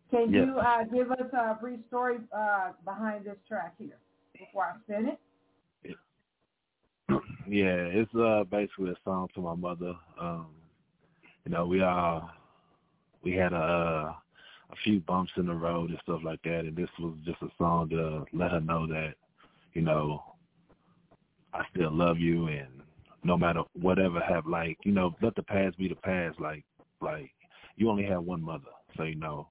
Can 0.09 0.31
Yes. 0.31 0.45
you 0.45 0.59
uh, 0.59 0.83
give 0.85 1.11
us 1.11 1.33
a 1.33 1.55
brief 1.55 1.79
story 1.87 2.17
uh, 2.35 2.71
behind 2.85 3.25
this 3.25 3.37
track 3.47 3.75
here 3.77 3.97
before 4.37 4.63
I 4.63 4.79
spin 4.83 5.07
it? 5.07 5.19
yeah, 7.47 7.87
it's 7.87 8.13
uh 8.15 8.43
basically 8.51 8.91
a 8.91 8.95
song 9.05 9.29
to 9.33 9.41
my 9.41 9.55
mother. 9.55 9.93
Um, 10.19 10.47
you 11.45 11.51
know, 11.51 11.65
we 11.65 11.81
all 11.81 12.29
we 13.23 13.31
had 13.31 13.53
a 13.53 13.55
uh, 13.55 14.13
a 14.69 14.75
few 14.83 14.99
bumps 15.01 15.31
in 15.37 15.45
the 15.45 15.53
road 15.53 15.89
and 15.89 15.99
stuff 16.03 16.21
like 16.23 16.41
that, 16.43 16.61
and 16.65 16.75
this 16.75 16.89
was 16.99 17.15
just 17.25 17.41
a 17.41 17.47
song 17.57 17.89
to 17.89 18.25
let 18.33 18.51
her 18.51 18.59
know 18.59 18.85
that, 18.87 19.13
you 19.73 19.81
know, 19.81 20.21
I 21.53 21.63
still 21.73 21.91
love 21.91 22.19
you, 22.19 22.47
and 22.47 22.67
no 23.23 23.37
matter 23.37 23.61
whatever 23.79 24.19
have 24.19 24.45
like, 24.45 24.77
you 24.83 24.91
know, 24.91 25.15
let 25.21 25.35
the 25.35 25.43
past 25.43 25.77
be 25.77 25.87
the 25.87 25.95
past. 25.95 26.39
Like, 26.39 26.65
like 27.01 27.31
you 27.77 27.89
only 27.89 28.03
have 28.05 28.23
one 28.23 28.41
mother, 28.41 28.65
so 28.97 29.03
you 29.03 29.15
know, 29.15 29.47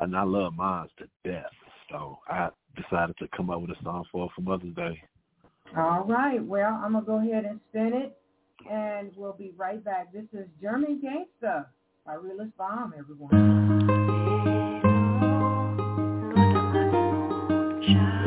and 0.00 0.16
I 0.16 0.22
love 0.22 0.54
mine 0.54 0.88
to 0.98 1.30
death. 1.30 1.50
So 1.90 2.18
I 2.28 2.48
decided 2.76 3.16
to 3.18 3.28
come 3.36 3.50
up 3.50 3.60
with 3.60 3.70
a 3.70 3.82
song 3.82 4.04
for 4.10 4.26
her 4.26 4.32
for 4.34 4.42
Mother's 4.42 4.74
Day. 4.74 5.02
All 5.76 6.04
right. 6.04 6.44
Well, 6.44 6.80
I'm 6.82 6.92
going 6.92 7.04
to 7.04 7.10
go 7.10 7.18
ahead 7.18 7.44
and 7.44 7.60
spin 7.68 7.92
it, 7.94 8.16
and 8.70 9.12
we'll 9.16 9.32
be 9.32 9.52
right 9.56 9.82
back. 9.84 10.12
This 10.12 10.24
is 10.32 10.46
German 10.60 11.00
Gangsta 11.04 11.66
by 12.04 12.14
Relus 12.14 12.48
Baum, 12.58 12.94
everyone. 12.98 13.30
Hey, 17.82 18.19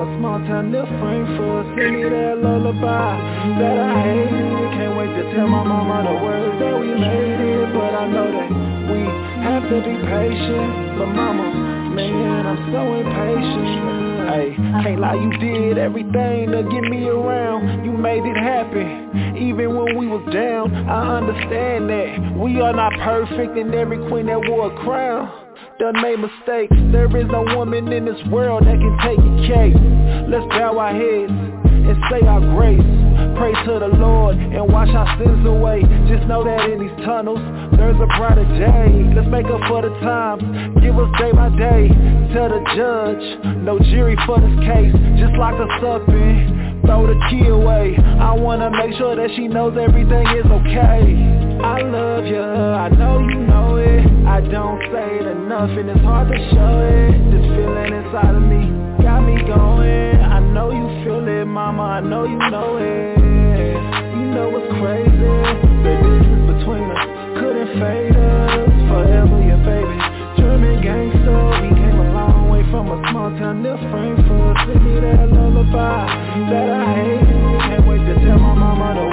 a 0.00 0.16
small 0.16 0.40
town 0.48 0.72
near 0.72 0.88
Frankfurt. 0.96 1.76
Sing 1.76 1.92
me 1.92 2.08
that 2.08 2.40
lullaby 2.40 3.20
that 3.60 3.76
I 3.76 3.92
hate. 4.00 4.72
Can't 4.80 4.96
wait 4.96 5.12
to 5.12 5.24
tell 5.36 5.46
my 5.46 5.60
mama 5.60 6.08
the 6.08 6.16
words 6.24 6.56
that 6.56 6.74
we 6.80 6.88
made 6.88 7.36
it, 7.36 7.68
but 7.76 7.92
I 7.92 8.08
know 8.08 8.24
that 8.32 8.48
we 8.88 9.00
have 9.44 9.64
to 9.68 9.76
be 9.84 9.94
patient. 10.00 10.96
But 10.96 11.12
mama, 11.12 11.92
man, 11.92 12.46
I'm 12.48 12.60
so 12.72 12.80
impatient. 12.96 14.00
Hey, 14.30 14.56
can't 14.56 15.00
lie, 15.00 15.20
you 15.20 15.36
did 15.36 15.76
everything 15.76 16.48
to 16.52 16.62
get 16.62 16.84
me 16.88 17.04
around. 17.08 17.84
You 17.84 17.92
made 17.92 18.24
it 18.24 18.36
happen, 18.36 19.36
even 19.36 19.76
when 19.76 19.98
we 19.98 20.06
was 20.06 20.24
down. 20.32 20.72
I 20.88 21.18
understand 21.18 21.90
that 21.90 22.38
we 22.38 22.60
are 22.60 22.72
not 22.72 22.92
perfect, 23.04 23.58
and 23.58 23.74
every 23.74 23.98
queen 24.08 24.26
that 24.26 24.48
wore 24.48 24.72
a 24.72 24.82
crown 24.82 25.49
done 25.80 25.96
made 26.02 26.20
mistakes. 26.20 26.76
There 26.92 27.08
is 27.16 27.24
no 27.32 27.40
woman 27.56 27.90
in 27.90 28.04
this 28.04 28.20
world 28.28 28.68
that 28.68 28.76
can 28.76 28.94
take 29.00 29.16
a 29.16 29.32
cake. 29.48 29.80
Let's 30.28 30.44
bow 30.52 30.76
our 30.76 30.92
heads 30.92 31.32
and 31.32 31.96
say 32.12 32.20
our 32.28 32.44
grace. 32.52 32.84
Pray 33.40 33.56
to 33.64 33.80
the 33.80 33.88
Lord 33.96 34.36
and 34.36 34.60
wash 34.68 34.92
our 34.92 35.08
sins 35.16 35.40
away. 35.48 35.80
Just 36.04 36.28
know 36.28 36.44
that 36.44 36.68
in 36.68 36.84
these 36.84 36.92
tunnels, 37.00 37.40
there's 37.80 37.96
a 37.96 38.08
brighter 38.20 38.44
day. 38.60 38.92
Let's 39.16 39.32
make 39.32 39.48
up 39.48 39.64
for 39.72 39.80
the 39.80 39.88
times. 40.04 40.44
Give 40.84 40.92
us 41.00 41.08
day 41.16 41.32
by 41.32 41.48
day. 41.56 41.88
Tell 42.36 42.52
the 42.52 42.60
judge, 42.76 43.24
no 43.64 43.80
jury 43.80 44.20
for 44.28 44.36
this 44.36 44.56
case. 44.68 44.92
Just 45.16 45.32
lock 45.40 45.56
us 45.56 45.80
up 45.80 46.04
and 46.12 46.84
throw 46.84 47.08
the 47.08 47.16
key 47.32 47.48
away. 47.48 47.96
I 48.20 48.36
wanna 48.36 48.68
make 48.68 48.92
sure 49.00 49.16
that 49.16 49.32
she 49.32 49.48
knows 49.48 49.80
everything 49.80 50.28
is 50.28 50.44
okay. 50.44 51.08
I 51.64 51.80
love 51.88 52.28
you, 52.28 52.44
I 52.44 52.88
know 52.92 53.18
you 53.24 53.40
know 53.48 53.76
it. 53.76 54.09
I 54.26 54.40
don't 54.40 54.80
say 54.92 55.18
it 55.20 55.26
enough 55.26 55.70
and 55.70 55.88
it's 55.90 56.00
hard 56.00 56.28
to 56.28 56.38
show 56.52 56.74
it. 56.80 57.12
This 57.30 57.44
feeling 57.56 57.92
inside 57.92 58.34
of 58.34 58.42
me 58.42 58.68
got 59.02 59.20
me 59.20 59.36
going. 59.44 60.20
I 60.20 60.40
know 60.40 60.70
you 60.70 60.86
feel 61.04 61.26
it, 61.26 61.44
mama, 61.46 61.82
I 61.82 62.00
know 62.00 62.24
you 62.24 62.38
know 62.38 62.76
it. 62.78 63.18
You 63.18 64.26
know 64.32 64.48
what's 64.50 64.70
crazy? 64.78 65.10
The 65.82 65.92
distance 65.98 66.46
between 66.56 66.86
us 66.90 67.06
couldn't 67.40 67.70
fade 67.80 68.16
us 68.16 68.70
forever, 68.88 69.38
yeah, 69.42 69.60
baby. 69.66 69.96
German 70.40 70.82
gangster, 70.82 71.40
we 71.60 71.68
came 71.74 71.98
a 71.98 72.08
long 72.14 72.50
way 72.50 72.62
from 72.70 72.88
a 72.92 72.98
small 73.10 73.30
town 73.38 73.62
near 73.62 73.76
Frankfurt. 73.90 74.56
Sing 74.68 74.82
me 74.84 75.00
that 75.00 75.28
lullaby 75.32 76.06
that 76.48 76.68
I 76.70 76.84
hate. 76.94 77.26
Can't 77.66 77.86
wait 77.86 78.02
to 78.06 78.14
tell 78.24 78.38
my 78.38 78.54
mama 78.54 78.94
the 78.94 79.09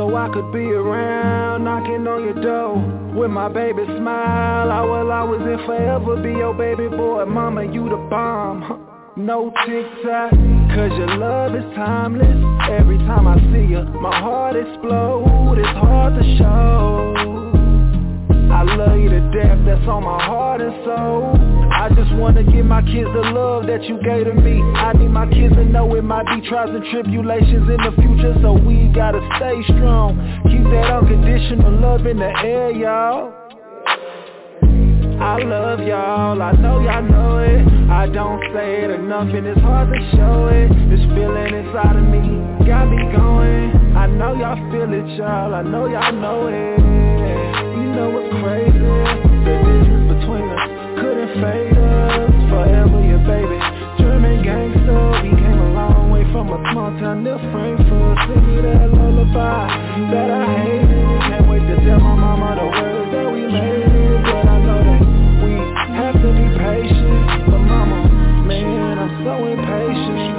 so 0.00 0.16
I 0.16 0.30
could 0.32 0.50
be 0.50 0.64
around, 0.64 1.64
knocking 1.64 2.08
on 2.08 2.24
your 2.24 2.40
door 2.40 2.80
with 3.14 3.30
my 3.30 3.52
baby 3.52 3.84
smile. 3.84 4.72
I 4.72 4.80
will 4.80 5.12
always 5.12 5.42
and 5.42 5.60
forever 5.66 6.16
be 6.16 6.30
your 6.30 6.54
baby 6.54 6.88
boy, 6.88 7.26
mama. 7.26 7.64
You 7.70 7.84
the 7.84 7.98
bomb. 8.08 8.86
No 9.16 9.52
tic-tac, 9.66 10.30
cause 10.30 10.92
your 10.96 11.18
love 11.18 11.54
is 11.54 11.64
timeless 11.74 12.38
Every 12.70 12.96
time 12.98 13.26
I 13.26 13.36
see 13.52 13.66
you, 13.66 13.82
my 14.00 14.16
heart 14.18 14.54
explodes 14.54 15.58
It's 15.58 15.78
hard 15.78 16.14
to 16.14 16.36
show 16.38 17.12
I 18.54 18.62
love 18.62 18.98
you 18.98 19.10
to 19.10 19.20
death, 19.34 19.58
that's 19.66 19.86
on 19.88 20.04
my 20.04 20.24
heart 20.24 20.60
and 20.62 20.84
soul 20.84 21.49
I 21.80 21.88
just 21.96 22.12
wanna 22.12 22.44
give 22.44 22.66
my 22.66 22.82
kids 22.82 23.08
the 23.08 23.24
love 23.32 23.64
that 23.64 23.82
you 23.84 23.96
gave 24.04 24.26
to 24.26 24.34
me. 24.34 24.60
I 24.76 24.92
need 24.92 25.08
my 25.08 25.24
kids 25.32 25.56
to 25.56 25.64
know 25.64 25.94
it 25.94 26.04
might 26.04 26.28
be 26.28 26.46
trials 26.46 26.76
and 26.76 26.84
tribulations 26.92 27.64
in 27.72 27.80
the 27.80 27.92
future 27.96 28.36
So 28.42 28.52
we 28.52 28.92
gotta 28.92 29.16
stay 29.40 29.56
strong. 29.64 30.12
Keep 30.44 30.60
that 30.76 30.92
unconditional 30.92 31.72
love 31.80 32.04
in 32.04 32.18
the 32.18 32.28
air, 32.44 32.70
y'all. 32.70 33.32
I 35.24 35.40
love 35.40 35.80
y'all, 35.80 36.42
I 36.42 36.52
know 36.52 36.84
y'all 36.84 37.00
know 37.00 37.38
it. 37.38 37.64
I 37.88 38.04
don't 38.12 38.44
say 38.52 38.84
it 38.84 38.90
enough 38.90 39.32
and 39.32 39.46
it's 39.46 39.60
hard 39.62 39.88
to 39.88 40.00
show 40.12 40.52
it. 40.52 40.68
This 40.92 41.00
feeling 41.16 41.64
inside 41.64 41.96
of 41.96 42.04
me 42.04 42.20
got 42.68 42.92
me 42.92 43.08
going. 43.16 43.96
I 43.96 44.04
know 44.04 44.36
y'all 44.36 44.60
feel 44.68 44.92
it 44.92 45.16
y'all, 45.16 45.54
I 45.54 45.62
know 45.62 45.88
y'all 45.88 46.12
know 46.12 46.44
it. 46.44 46.76
You 47.72 47.88
know 47.96 48.12
what's 48.12 48.28
crazy? 48.36 48.84
The 49.48 49.54
distance 49.64 50.04
between 50.12 50.44
us 50.44 51.00
couldn't 51.00 51.40
fade 51.40 51.69
a 56.52 56.72
small 56.72 56.90
town 56.98 57.24
near 57.24 57.38
Frankfurt 57.52 58.18
Sing 58.26 58.46
me 58.46 58.62
that 58.62 58.90
lullaby 58.92 59.68
that 60.10 60.30
I 60.30 60.44
hate 60.62 60.88
Can't 61.30 61.48
wait 61.48 61.60
to 61.60 61.76
tell 61.84 62.00
my 62.00 62.14
mama 62.14 62.56
the 62.58 62.66
words 62.66 63.12
that 63.12 63.28
we 63.32 63.42
made 63.46 64.22
But 64.24 64.46
I 64.48 64.56
know 64.58 64.80
that 64.82 65.02
we 65.44 65.52
have 65.94 66.14
to 66.14 66.30
be 66.34 66.46
patient 66.58 67.50
But 67.50 67.62
mama, 67.64 68.44
man, 68.46 68.98
I'm 68.98 69.24
so 69.24 69.34
impatient 69.46 70.30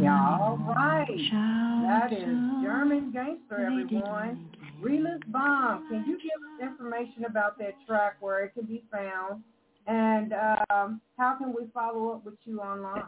Yeah, 0.00 0.38
all 0.40 0.58
right. 0.58 1.08
That 1.08 2.12
is 2.12 2.22
German 2.62 3.10
Gangster, 3.12 3.66
everyone. 3.66 4.48
Relus 4.80 5.20
Baum. 5.28 5.88
Can 5.88 6.04
you 6.06 6.16
give 6.16 6.38
us 6.38 6.70
information 6.70 7.24
about 7.24 7.58
that 7.58 7.74
track, 7.86 8.16
where 8.20 8.44
it 8.44 8.54
can 8.54 8.64
be 8.66 8.84
found, 8.92 9.42
and 9.88 10.34
um, 10.70 11.00
how 11.16 11.36
can 11.38 11.54
we 11.58 11.66
follow 11.72 12.10
up 12.10 12.24
with 12.24 12.34
you 12.44 12.60
online? 12.60 13.04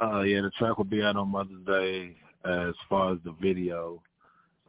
Uh, 0.00 0.22
yeah, 0.22 0.40
the 0.40 0.50
track 0.58 0.78
will 0.78 0.84
be 0.84 1.02
out 1.02 1.16
on 1.16 1.30
Mother's 1.30 1.64
Day 1.66 2.16
as 2.44 2.74
far 2.88 3.12
as 3.12 3.18
the 3.24 3.34
video, 3.40 4.02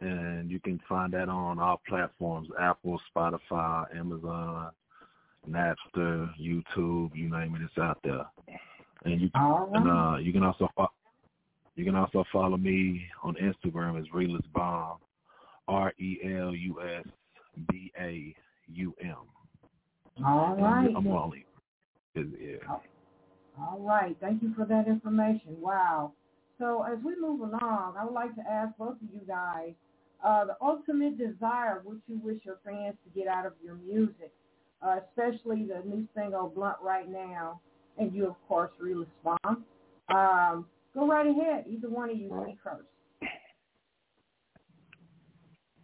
and 0.01 0.51
you 0.51 0.59
can 0.59 0.79
find 0.87 1.13
that 1.13 1.29
on 1.29 1.59
all 1.59 1.81
platforms: 1.87 2.49
Apple, 2.59 2.99
Spotify, 3.15 3.85
Amazon, 3.97 4.71
Napster, 5.49 6.29
YouTube. 6.39 7.15
You 7.15 7.29
name 7.29 7.55
it, 7.55 7.61
it's 7.63 7.77
out 7.77 7.99
there. 8.03 8.25
And 9.05 9.21
you 9.21 9.29
All 9.33 9.71
and 9.73 9.89
uh, 9.89 10.17
you 10.17 10.33
can 10.33 10.43
also 10.43 10.69
you 11.75 11.85
can 11.85 11.95
also 11.95 12.25
follow 12.31 12.57
me 12.57 13.01
on 13.23 13.35
Instagram 13.35 13.99
as 13.99 14.05
Relus 14.13 14.43
Baum, 14.53 14.97
R 15.69 15.93
E 15.97 16.19
L 16.23 16.53
U 16.53 16.81
S 16.81 17.05
B 17.69 17.91
A 17.99 18.35
U 18.67 18.93
M. 19.01 19.15
All 20.25 20.55
right. 20.55 20.89
I'm 20.95 21.07
only 21.07 21.45
yeah. 22.05 22.57
All 23.59 23.79
right. 23.79 24.15
Thank 24.19 24.41
you 24.41 24.53
for 24.55 24.65
that 24.65 24.87
information. 24.87 25.59
Wow. 25.59 26.13
So 26.59 26.83
as 26.83 26.97
we 27.03 27.19
move 27.19 27.41
along, 27.41 27.95
I 27.99 28.05
would 28.05 28.13
like 28.13 28.35
to 28.35 28.41
ask 28.41 28.75
both 28.77 28.95
of 28.95 29.09
you 29.13 29.21
guys 29.27 29.73
uh, 30.23 30.45
the 30.45 30.55
ultimate 30.61 31.17
desire 31.17 31.81
what 31.83 31.97
you 32.07 32.19
wish 32.23 32.39
your 32.43 32.59
fans 32.63 32.95
to 33.03 33.19
get 33.19 33.27
out 33.27 33.45
of 33.45 33.53
your 33.63 33.75
music, 33.75 34.31
uh, 34.81 34.99
especially 35.09 35.65
the 35.65 35.81
new 35.87 36.07
single 36.15 36.47
Blunt 36.49 36.77
right 36.81 37.09
now, 37.09 37.59
and 37.97 38.13
you, 38.13 38.27
of 38.27 38.35
course, 38.47 38.71
Baum. 39.23 39.65
Um, 40.09 40.65
go 40.93 41.07
right 41.07 41.27
ahead. 41.27 41.65
Either 41.67 41.89
one 41.89 42.09
of 42.09 42.17
you 42.17 42.29
speak 42.43 42.57
first. 42.63 42.87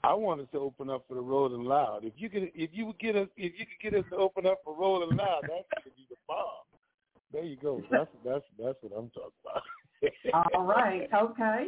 I 0.10 0.14
want 0.16 0.42
us 0.42 0.48
to 0.54 0.58
open 0.58 0.90
up 0.90 1.06
for 1.08 1.14
the 1.14 1.22
Rolling 1.22 1.66
Loud. 1.66 2.04
If 2.04 2.14
you 2.18 2.32
could, 2.32 2.50
if 2.56 2.72
you 2.74 2.88
would 2.88 2.98
get 2.98 3.16
us, 3.16 3.28
if 3.38 3.54
you 3.60 3.66
could 3.68 3.92
get 3.92 3.94
us 3.94 4.06
to 4.10 4.16
open 4.16 4.48
up 4.48 4.58
for 4.64 4.76
Rolling 4.76 5.16
Loud, 5.16 5.44
that 5.44 5.66
gonna 5.70 5.96
be 5.96 6.08
the 6.10 6.16
bomb. 6.28 6.66
There 7.32 7.44
you 7.44 7.56
go. 7.58 7.84
That's 7.92 8.10
that's 8.26 8.44
that's 8.58 8.78
what 8.82 8.92
I'm 8.98 9.12
talking 9.12 9.32
about. 9.46 10.56
All 10.56 10.64
right. 10.64 11.08
Okay. 11.14 11.68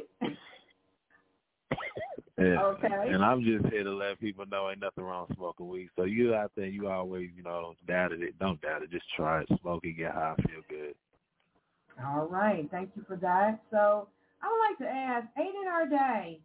Yeah. 2.39 2.63
Okay. 2.63 3.09
And 3.13 3.23
I'm 3.23 3.43
just 3.43 3.71
here 3.71 3.83
to 3.83 3.93
let 3.93 4.19
people 4.19 4.45
know 4.51 4.71
ain't 4.71 4.79
nothing 4.79 5.03
wrong 5.03 5.27
with 5.29 5.37
smoking 5.37 5.67
weed. 5.67 5.89
So 5.95 6.05
you 6.05 6.33
out 6.33 6.51
there, 6.57 6.65
you 6.65 6.87
always, 6.87 7.29
you 7.37 7.43
know, 7.43 7.61
don't 7.61 7.85
doubt 7.85 8.11
it. 8.11 8.39
Don't 8.39 8.59
doubt 8.61 8.81
it. 8.81 8.89
Just 8.89 9.05
try 9.15 9.41
it. 9.41 9.49
Smoke 9.61 9.83
it, 9.83 9.97
get 9.97 10.13
high, 10.13 10.33
feel 10.47 10.61
good. 10.67 10.95
All 12.03 12.25
right. 12.25 12.67
Thank 12.71 12.89
you 12.95 13.03
for 13.07 13.17
that. 13.17 13.61
So 13.69 14.07
I 14.41 14.47
would 14.49 14.67
like 14.67 14.77
to 14.79 14.97
ask, 14.97 15.27
Eight 15.37 15.53
in 15.61 15.67
Our 15.67 15.87
Day, 15.87 16.39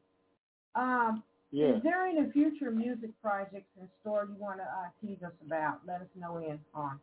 um, 0.75 1.23
yeah. 1.51 1.77
is 1.77 1.83
there 1.83 2.07
any 2.07 2.31
future 2.33 2.71
music 2.71 3.11
projects 3.23 3.71
in 3.81 3.89
store 4.01 4.27
you 4.29 4.37
want 4.39 4.59
to 4.59 4.65
uh, 4.65 4.89
tease 5.01 5.23
us 5.25 5.33
about? 5.45 5.81
Let 5.87 6.01
us 6.01 6.09
know 6.19 6.39
in 6.39 6.59
on. 6.75 7.01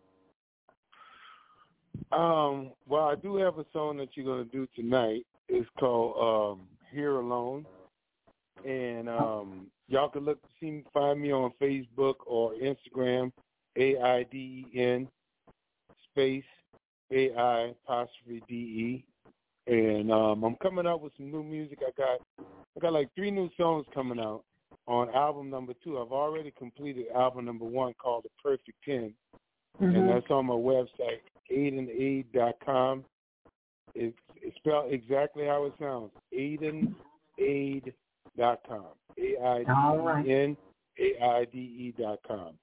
Um, 2.11 2.71
well, 2.87 3.05
I 3.05 3.15
do 3.15 3.37
have 3.37 3.57
a 3.57 3.65
song 3.73 3.97
that 3.97 4.09
you're 4.15 4.25
going 4.25 4.45
to 4.45 4.51
do 4.51 4.67
tonight. 4.75 5.25
It's 5.47 5.69
called 5.79 6.59
um, 6.59 6.67
Here 6.91 7.15
Alone. 7.15 7.65
And 8.65 9.09
um, 9.09 9.67
y'all 9.87 10.09
can 10.09 10.23
look 10.23 10.39
see 10.59 10.71
me, 10.71 10.83
find 10.93 11.21
me 11.21 11.31
on 11.31 11.51
Facebook 11.61 12.15
or 12.25 12.53
Instagram, 12.53 13.31
A 13.77 13.97
I 13.99 14.23
D 14.31 14.67
E 14.73 14.79
N 14.79 15.07
space 16.11 16.43
A 17.11 17.33
I 17.35 17.73
apostrophe 17.83 18.41
D 18.47 18.53
E. 18.55 19.05
And 19.67 20.11
um, 20.11 20.43
I'm 20.43 20.55
coming 20.61 20.85
out 20.85 21.01
with 21.01 21.13
some 21.17 21.31
new 21.31 21.43
music. 21.43 21.79
I 21.81 21.89
got 21.97 22.19
I 22.39 22.79
got 22.81 22.93
like 22.93 23.09
three 23.15 23.31
new 23.31 23.49
songs 23.57 23.87
coming 23.93 24.19
out 24.19 24.43
on 24.87 25.09
album 25.15 25.49
number 25.49 25.73
two. 25.83 25.99
I've 25.99 26.11
already 26.11 26.51
completed 26.51 27.05
album 27.15 27.45
number 27.45 27.65
one 27.65 27.93
called 27.93 28.25
The 28.25 28.29
Perfect 28.41 28.77
10 28.85 29.13
mm-hmm. 29.81 29.95
and 29.95 30.09
that's 30.09 30.29
on 30.29 30.45
my 30.47 30.55
website, 30.55 31.21
aidenaid.com. 31.51 33.05
It's, 33.95 34.17
it's 34.41 34.55
spelled 34.57 34.91
exactly 34.91 35.45
how 35.45 35.65
it 35.65 35.73
sounds, 35.79 36.11
aidenaid.com. 36.37 36.93
A-I-D-E-N-A-I-D-E 39.17 41.95
dot 41.97 42.19
com. 42.27 42.53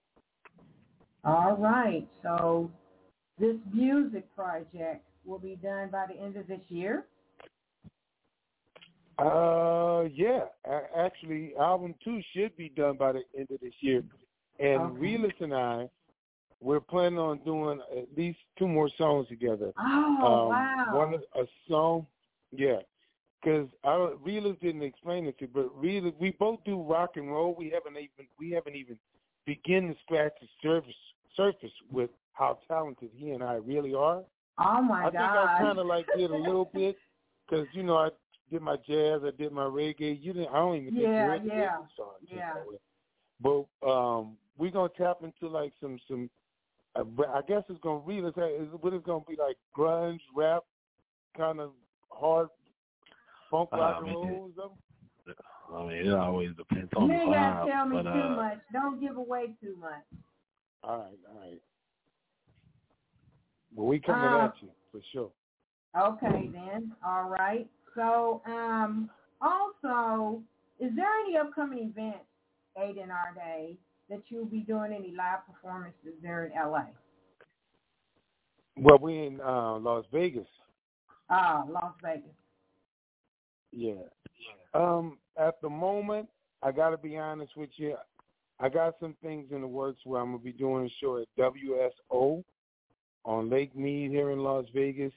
All 1.25 1.57
right. 1.57 2.07
So 2.23 2.71
this 3.41 3.57
music 3.73 4.25
project 4.37 5.03
will 5.25 5.39
be 5.39 5.59
done 5.63 5.89
by 5.91 6.07
the 6.07 6.21
end 6.21 6.37
of 6.37 6.47
this 6.47 6.61
year? 6.69 7.05
Uh, 9.19 10.05
yeah. 10.15 10.45
Actually, 10.97 11.55
album 11.59 11.95
two 12.05 12.21
should 12.35 12.57
be 12.57 12.69
done 12.69 12.97
by 12.97 13.13
the 13.13 13.23
end 13.37 13.49
of 13.51 13.61
this 13.61 13.75
year. 13.81 14.03
And 14.59 14.83
okay. 14.83 14.99
Relus 14.99 15.33
and 15.41 15.55
I, 15.55 15.89
we're 16.61 16.81
planning 16.81 17.19
on 17.19 17.39
doing 17.39 17.81
at 17.97 18.07
least 18.17 18.39
two 18.59 18.69
more 18.69 18.91
songs 18.99 19.27
together. 19.29 19.73
Oh, 19.79 20.17
um, 20.23 20.49
wow. 20.51 20.87
One 20.93 21.15
a 21.15 21.47
song, 21.69 22.07
yeah. 22.53 22.81
Because 23.43 23.69
I 23.85 24.11
Relus 24.23 24.57
didn't 24.61 24.83
explain 24.83 25.27
it 25.27 25.39
to, 25.39 25.47
you, 25.47 25.51
but 25.53 25.71
Relus, 25.75 26.13
we 26.21 26.31
both 26.33 26.59
do 26.67 26.83
rock 26.83 27.13
and 27.17 27.31
roll. 27.31 27.55
We 27.59 27.71
haven't 27.71 27.97
even 27.97 28.29
we 28.39 28.51
haven't 28.51 28.77
even 28.77 28.99
begin 29.47 29.89
to 29.89 29.95
scratch 30.05 30.33
the 30.43 30.49
surface 30.63 30.93
surface 31.35 31.73
with 31.91 32.11
how 32.33 32.59
talented 32.69 33.11
he 33.15 33.31
and 33.31 33.43
I 33.43 33.55
really 33.55 33.95
are. 33.95 34.23
Oh 34.59 34.83
my 34.83 35.07
I 35.07 35.11
God! 35.11 35.17
I 35.17 35.37
think 35.37 35.51
I 35.51 35.59
kind 35.59 35.79
of 35.79 35.87
like 35.87 36.07
did 36.17 36.31
a 36.31 36.37
little 36.37 36.71
bit 36.75 36.97
because 37.49 37.67
you 37.73 37.83
know 37.83 37.97
I 37.97 38.11
did 38.51 38.63
my 38.63 38.77
jazz, 38.77 39.21
I 39.25 39.31
did 39.37 39.53
my 39.53 39.65
reggae. 39.65 40.19
You 40.21 40.33
didn't. 40.33 40.49
I 40.49 40.59
don't 40.59 40.77
even 40.77 40.95
think 40.95 41.03
yeah, 41.03 41.25
you 41.25 41.31
heard 41.31 41.43
the 41.43 41.49
yeah, 41.49 41.55
reggae 41.55 41.87
song. 41.97 42.13
yeah. 42.29 42.53
But 43.43 43.89
um, 43.89 44.37
we're 44.59 44.71
gonna 44.71 44.91
tap 44.97 45.19
into 45.23 45.49
like 45.49 45.73
some 45.81 45.99
some. 46.09 46.29
Uh, 46.97 47.05
I 47.33 47.41
guess 47.47 47.63
it's 47.69 47.81
gonna 47.83 48.01
really 48.05 48.31
what 48.33 48.93
it's 48.93 49.07
gonna 49.07 49.25
be 49.29 49.37
like 49.37 49.57
grunge 49.77 50.21
rap, 50.35 50.65
kind 51.37 51.61
of 51.61 51.71
hard 52.11 52.49
funk 53.51 53.71
rock 53.73 54.03
uh, 54.03 54.05
and 54.05 54.15
roll. 54.15 54.51
I 55.73 55.83
mean, 55.87 56.07
it 56.07 56.13
always 56.13 56.51
depends 56.57 56.91
on 56.97 57.09
you 57.09 57.09
the 57.09 57.21
ain't 57.23 57.31
vibe. 57.31 57.33
gotta 57.33 57.71
tell 57.71 57.87
me 57.87 57.97
but, 57.97 58.03
too 58.03 58.21
uh, 58.21 58.37
much. 58.37 58.59
Don't 58.73 59.01
give 59.01 59.17
away 59.17 59.47
too 59.63 59.77
much. 59.81 60.03
All 60.83 60.99
right, 60.99 61.19
all 61.29 61.41
right. 61.41 61.61
Well, 63.75 63.87
we 63.87 64.01
coming 64.01 64.33
Uh, 64.33 64.45
at 64.47 64.63
you 64.63 64.71
for 64.91 65.01
sure. 65.13 65.33
Okay 65.97 66.49
then. 66.49 66.95
All 67.05 67.29
right. 67.29 67.69
So, 67.95 68.43
um, 68.47 69.11
also, 69.41 70.43
is 70.79 70.95
there 70.95 71.13
any 71.25 71.37
upcoming 71.37 71.89
events, 71.91 72.27
Our 72.77 73.35
Day, 73.35 73.77
that 74.09 74.23
you'll 74.29 74.45
be 74.45 74.61
doing 74.61 74.93
any 74.93 75.13
live 75.13 75.45
performances 75.47 76.15
there 76.23 76.47
in 76.47 76.53
LA? 76.53 76.87
Well, 78.77 78.99
we 78.99 79.27
in 79.27 79.41
uh, 79.41 79.79
Las 79.79 80.05
Vegas. 80.13 80.49
Ah, 81.29 81.65
Las 81.69 81.95
Vegas. 82.03 82.31
Yeah. 83.73 84.03
Um, 84.75 85.19
at 85.37 85.61
the 85.61 85.69
moment, 85.69 86.29
I 86.63 86.73
got 86.73 86.91
to 86.91 86.99
be 86.99 87.17
honest 87.17 87.57
with 87.57 87.71
you. 87.77 87.97
I 88.59 88.69
got 88.69 88.95
some 89.01 89.15
things 89.23 89.53
in 89.53 89.63
the 89.63 89.67
works 89.67 90.01
where 90.05 90.21
I'm 90.21 90.33
gonna 90.33 90.43
be 90.43 90.53
doing 90.53 90.87
a 90.87 90.91
show 91.01 91.19
at 91.19 91.29
WSO 91.39 92.45
on 93.25 93.51
Lake 93.51 93.75
Mead 93.77 94.11
here 94.11 94.31
in 94.31 94.41
Las 94.41 94.67
Vegas, 94.75 95.13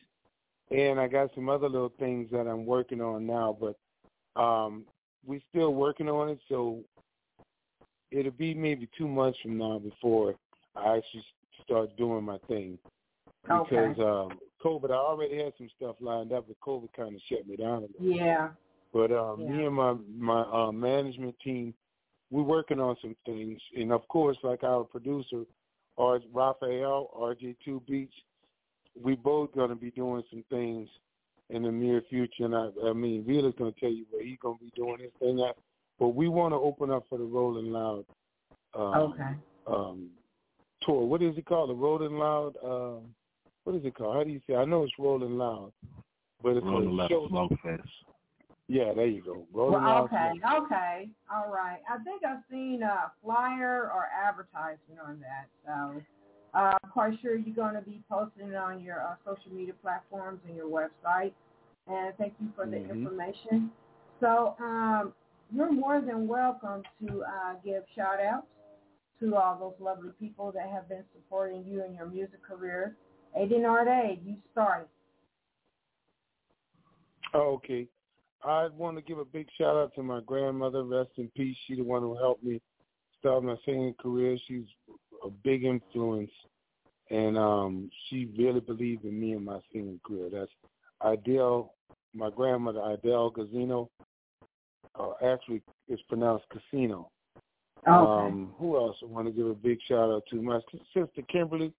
and 0.71 0.99
I 0.99 1.07
got 1.07 1.33
some 1.35 1.49
other 1.49 1.69
little 1.69 1.93
things 1.99 2.29
that 2.31 2.47
I'm 2.47 2.65
working 2.65 3.01
on 3.01 3.25
now. 3.25 3.57
But 3.59 4.41
um, 4.41 4.85
we're 5.25 5.41
still 5.49 5.73
working 5.73 6.09
on 6.09 6.29
it, 6.29 6.39
so 6.49 6.79
it'll 8.11 8.31
be 8.31 8.53
maybe 8.53 8.89
two 8.97 9.07
months 9.07 9.39
from 9.41 9.57
now 9.57 9.79
before 9.79 10.35
I 10.75 10.97
actually 10.97 11.25
start 11.63 11.95
doing 11.97 12.23
my 12.23 12.37
thing. 12.47 12.77
Because 13.43 13.67
Okay. 13.71 14.01
um, 14.01 14.39
COVID, 14.63 14.91
I 14.91 14.95
already 14.95 15.43
had 15.43 15.53
some 15.57 15.69
stuff 15.75 15.95
lined 15.99 16.31
up, 16.31 16.47
but 16.47 16.59
COVID 16.61 16.93
kind 16.95 17.15
of 17.15 17.21
shut 17.27 17.45
me 17.47 17.55
down 17.57 17.83
a 17.83 17.87
little. 17.99 18.17
Yeah. 18.17 18.49
But 18.93 19.11
um, 19.11 19.39
me 19.39 19.65
and 19.65 19.75
my 19.75 19.95
my 20.15 20.41
uh, 20.41 20.71
management 20.71 21.35
team, 21.43 21.73
we're 22.29 22.43
working 22.43 22.79
on 22.79 22.95
some 23.01 23.15
things, 23.25 23.59
and 23.75 23.91
of 23.91 24.07
course, 24.07 24.37
like 24.43 24.63
our 24.63 24.83
producer, 24.83 25.43
R. 25.97 26.19
Raphael, 26.33 27.09
RJ2 27.17 27.85
Beats, 27.87 28.13
we 29.01 29.15
both 29.15 29.53
going 29.53 29.69
to 29.69 29.75
be 29.75 29.91
doing 29.91 30.23
some 30.29 30.43
things 30.49 30.89
in 31.49 31.63
the 31.63 31.71
near 31.71 32.01
future. 32.09 32.45
And 32.45 32.55
I, 32.55 32.69
I 32.85 32.93
mean, 32.93 33.23
Vila's 33.25 33.53
going 33.57 33.73
to 33.73 33.79
tell 33.79 33.91
you 33.91 34.05
where 34.11 34.23
he's 34.23 34.37
going 34.41 34.57
to 34.57 34.63
be 34.63 34.71
doing 34.75 34.99
his 34.99 35.11
thing 35.19 35.43
at. 35.47 35.55
But 35.99 36.09
we 36.09 36.27
want 36.27 36.53
to 36.53 36.57
open 36.57 36.91
up 36.91 37.05
for 37.09 37.17
the 37.17 37.23
Rolling 37.23 37.71
Loud 37.71 38.05
um, 38.73 39.13
Okay. 39.13 39.35
um, 39.67 40.09
tour. 40.81 41.05
What 41.05 41.21
is 41.21 41.37
it 41.37 41.45
called? 41.45 41.69
The 41.69 41.75
Rolling 41.75 42.17
Loud. 42.17 42.55
Um, 42.63 43.13
what 43.63 43.75
is 43.75 43.85
it 43.85 43.95
called? 43.95 44.15
How 44.15 44.23
do 44.23 44.31
you 44.31 44.41
say? 44.47 44.55
I 44.55 44.65
know 44.65 44.83
it's 44.83 44.93
Rolling 44.97 45.37
Loud, 45.37 45.71
but 46.41 46.57
it's 46.57 46.65
Rolling 46.65 46.89
a 46.89 46.93
Loud 46.93 47.09
show. 47.09 47.27
Smoke 47.29 47.51
Fest. 47.63 47.81
Yeah, 48.67 48.93
there 48.93 49.07
you 49.07 49.21
go. 49.21 49.45
Rolling 49.53 49.83
Well, 49.83 50.03
okay, 50.05 50.39
okay, 50.57 51.09
all 51.31 51.51
right. 51.51 51.79
I 51.89 51.97
think 52.03 52.23
I've 52.25 52.43
seen 52.49 52.81
a 52.83 53.11
flyer 53.23 53.91
or 53.93 54.07
advertisement 54.25 54.99
on 55.05 55.19
that, 55.21 55.47
so 55.65 56.01
uh, 56.57 56.77
I'm 56.83 56.89
quite 56.91 57.19
sure 57.21 57.35
you're 57.35 57.55
going 57.55 57.75
to 57.75 57.81
be 57.81 58.01
posting 58.09 58.49
it 58.49 58.55
on 58.55 58.81
your 58.81 59.01
uh, 59.01 59.15
social 59.25 59.51
media 59.51 59.73
platforms 59.81 60.39
and 60.47 60.55
your 60.55 60.67
website. 60.69 61.33
And 61.87 62.15
thank 62.17 62.33
you 62.39 62.47
for 62.55 62.65
the 62.65 62.77
Mhm. 62.77 62.89
information. 62.91 63.71
So 64.21 64.55
um, 64.59 65.13
you're 65.51 65.71
more 65.71 65.99
than 65.99 66.27
welcome 66.27 66.83
to 67.01 67.23
uh, 67.23 67.55
give 67.65 67.83
shout 67.95 68.21
outs 68.21 68.47
to 69.19 69.35
all 69.35 69.57
those 69.59 69.79
lovely 69.79 70.11
people 70.19 70.51
that 70.53 70.69
have 70.69 70.87
been 70.87 71.03
supporting 71.13 71.65
you 71.65 71.83
in 71.83 71.93
your 71.93 72.05
music 72.05 72.41
career. 72.41 72.95
Aiden 73.37 73.65
Arde, 73.67 74.19
you 74.23 74.37
started. 74.51 74.87
Oh, 77.33 77.55
okay. 77.55 77.87
I 78.45 78.67
want 78.75 78.97
to 78.97 79.03
give 79.03 79.19
a 79.19 79.25
big 79.25 79.47
shout 79.57 79.75
out 79.75 79.93
to 79.95 80.03
my 80.03 80.21
grandmother. 80.25 80.83
Rest 80.83 81.11
in 81.17 81.29
peace. 81.35 81.55
She's 81.65 81.77
the 81.77 81.83
one 81.83 82.01
who 82.01 82.17
helped 82.17 82.43
me 82.43 82.61
start 83.19 83.43
my 83.43 83.55
singing 83.65 83.95
career. 84.01 84.37
She's 84.47 84.65
a 85.25 85.29
big 85.29 85.63
influence, 85.63 86.31
and 87.09 87.37
um, 87.37 87.89
she 88.09 88.29
really 88.37 88.59
believed 88.59 89.05
in 89.05 89.19
me 89.19 89.31
and 89.33 89.45
my 89.45 89.59
singing 89.71 89.99
career. 90.05 90.29
That's 90.31 90.51
Idell, 91.01 91.69
my 92.13 92.29
grandmother, 92.29 92.79
Idell 92.79 93.31
Gazino. 93.31 93.87
Uh, 94.99 95.13
actually, 95.25 95.61
it's 95.87 96.01
pronounced 96.03 96.45
Casino. 96.49 97.09
Um, 97.85 98.53
who 98.57 98.77
else 98.77 98.95
I 99.01 99.05
want 99.07 99.27
to 99.27 99.33
give 99.33 99.47
a 99.47 99.53
big 99.53 99.77
shout 99.87 100.09
out 100.09 100.23
to? 100.29 100.41
My 100.41 100.59
sister 100.93 101.21
Kimberly 101.29 101.73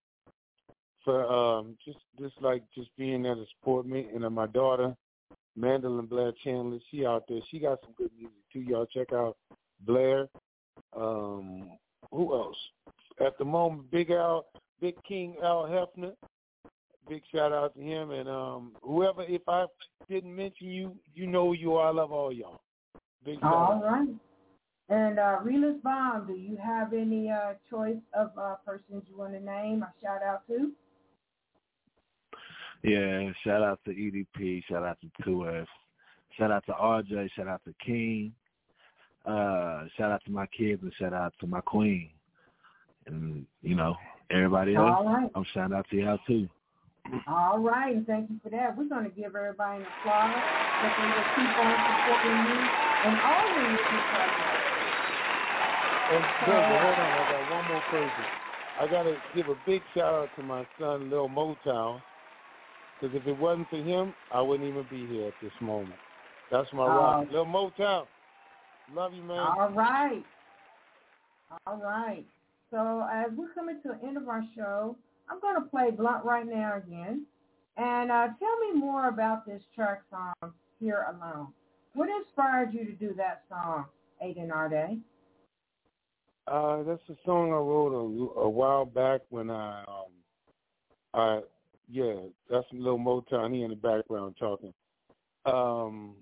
for 1.04 1.24
um, 1.30 1.76
just 1.84 1.98
just 2.18 2.34
like 2.40 2.62
just 2.74 2.88
being 2.96 3.22
there 3.22 3.34
to 3.34 3.44
support 3.58 3.86
me, 3.86 4.08
and 4.14 4.24
then 4.24 4.32
my 4.32 4.46
daughter 4.46 4.94
Mandolin 5.56 6.06
Blair 6.06 6.32
Chandler. 6.42 6.78
She 6.90 7.06
out 7.06 7.24
there. 7.28 7.40
She 7.50 7.58
got 7.58 7.80
some 7.82 7.94
good 7.96 8.10
music 8.16 8.36
too. 8.52 8.60
Y'all 8.60 8.86
check 8.86 9.12
out 9.12 9.36
Blair. 9.80 10.28
Um, 10.96 11.70
who 12.10 12.34
else? 12.34 12.56
At 13.24 13.38
the 13.38 13.44
moment, 13.44 13.90
Big 13.90 14.10
Al, 14.10 14.46
Big 14.80 14.96
King 15.06 15.36
Al 15.42 15.64
Hefner. 15.64 16.14
Big 17.08 17.22
shout 17.32 17.52
out 17.52 17.74
to 17.74 17.80
him 17.80 18.10
and 18.10 18.28
um, 18.28 18.72
whoever. 18.82 19.22
If 19.22 19.42
I 19.46 19.66
didn't 20.08 20.34
mention 20.34 20.70
you, 20.70 20.96
you 21.14 21.26
know 21.26 21.48
who 21.48 21.54
you 21.54 21.74
are. 21.74 21.88
I 21.88 21.92
love 21.92 22.12
all 22.12 22.32
y'all. 22.32 22.60
Big 23.24 23.38
shout 23.40 23.52
All 23.52 23.82
right. 23.82 24.08
And 24.88 25.18
uh, 25.18 25.38
Relus 25.42 25.76
Baum, 25.82 26.26
do 26.26 26.34
you 26.34 26.58
have 26.62 26.92
any 26.92 27.30
uh, 27.30 27.54
choice 27.70 27.96
of 28.12 28.30
uh, 28.38 28.56
persons 28.66 29.02
you 29.08 29.16
want 29.16 29.32
to 29.32 29.40
name 29.40 29.82
or 29.82 29.92
shout 30.02 30.22
out 30.22 30.46
to? 30.48 30.72
Yeah, 32.84 33.30
shout 33.42 33.62
out 33.62 33.80
to 33.86 33.92
EDP, 33.92 34.62
shout 34.68 34.82
out 34.82 34.98
to 35.00 35.22
2F, 35.26 35.66
shout 36.36 36.50
out 36.50 36.66
to 36.66 36.72
RJ, 36.72 37.30
shout 37.34 37.48
out 37.48 37.62
to 37.64 37.74
King, 37.84 38.30
uh, 39.24 39.84
shout 39.96 40.12
out 40.12 40.22
to 40.26 40.30
my 40.30 40.44
kids, 40.46 40.82
and 40.82 40.92
shout 40.98 41.14
out 41.14 41.32
to 41.40 41.46
my 41.46 41.62
queen. 41.62 42.10
And, 43.06 43.46
you 43.62 43.74
know, 43.74 43.96
everybody 44.30 44.76
else, 44.76 44.96
All 44.98 45.06
right. 45.06 45.30
I'm 45.34 45.46
shouting 45.54 45.74
out 45.74 45.86
to 45.90 45.96
y'all 45.96 46.18
too. 46.26 46.46
All 47.26 47.58
right, 47.58 47.96
and 47.96 48.06
thank 48.06 48.28
you 48.28 48.38
for 48.42 48.50
that. 48.50 48.76
We're 48.76 48.84
going 48.84 49.04
to 49.04 49.10
give 49.10 49.34
everybody 49.34 49.80
an 49.80 49.86
applause 50.00 50.34
that 50.82 50.92
they 50.98 51.04
will 51.04 51.24
keep 51.36 51.58
on 51.58 51.72
supporting 51.88 52.36
you 52.50 52.68
and 53.06 53.18
always 53.24 53.78
keep 53.78 54.00
supporting 54.12 54.44
And 56.12 56.24
Brenda, 56.44 56.80
hold 56.80 56.98
on, 56.98 57.12
I 57.12 57.30
got 57.30 57.50
one 57.50 57.68
more 57.68 57.82
person. 57.90 58.24
I 58.78 58.86
gotta 58.88 59.16
give 59.34 59.48
a 59.48 59.54
big 59.64 59.80
shout 59.94 60.12
out 60.12 60.30
to 60.36 60.42
my 60.42 60.66
son, 60.78 61.08
Lil 61.08 61.28
Motown, 61.28 62.02
because 63.04 63.20
if 63.20 63.26
it 63.26 63.38
wasn't 63.38 63.68
for 63.68 63.76
him, 63.76 64.14
I 64.32 64.40
wouldn't 64.40 64.68
even 64.68 64.86
be 64.90 65.06
here 65.06 65.28
at 65.28 65.34
this 65.42 65.52
moment. 65.60 65.94
That's 66.50 66.68
my 66.72 66.86
rock, 66.86 67.26
Little 67.30 67.44
Motown. 67.44 68.06
Love 68.94 69.12
you, 69.12 69.22
man. 69.22 69.38
All 69.38 69.70
right. 69.70 70.24
All 71.66 71.76
right. 71.76 72.24
So 72.70 73.06
as 73.12 73.26
we're 73.36 73.52
coming 73.52 73.80
to 73.82 73.88
the 73.88 74.06
end 74.06 74.16
of 74.16 74.28
our 74.28 74.42
show, 74.56 74.96
I'm 75.28 75.40
going 75.40 75.54
to 75.56 75.68
play 75.68 75.90
Blunt 75.90 76.24
right 76.24 76.46
now 76.46 76.78
again. 76.78 77.26
And 77.76 78.10
uh, 78.10 78.28
tell 78.38 78.58
me 78.60 78.78
more 78.78 79.08
about 79.08 79.46
this 79.46 79.62
track 79.74 80.02
song, 80.10 80.52
Here 80.80 81.06
Alone. 81.10 81.48
What 81.94 82.08
inspired 82.08 82.72
you 82.72 82.84
to 82.86 82.92
do 82.92 83.14
that 83.16 83.42
song, 83.48 83.86
Aiden 84.24 84.50
Arde? 84.50 85.00
Uh, 86.46 86.82
that's 86.84 87.02
a 87.08 87.16
song 87.24 87.50
I 87.50 87.56
wrote 87.56 87.92
a, 87.92 88.40
a 88.40 88.48
while 88.48 88.84
back 88.84 89.22
when 89.30 89.50
I, 89.50 89.80
um, 89.80 90.12
I, 91.14 91.40
yeah, 91.88 92.14
that's 92.50 92.66
a 92.72 92.76
little 92.76 92.98
Motown. 92.98 93.54
He 93.54 93.62
in 93.62 93.70
the 93.70 93.76
background 93.76 94.36
talking. 94.38 94.72
Um, 95.46 96.14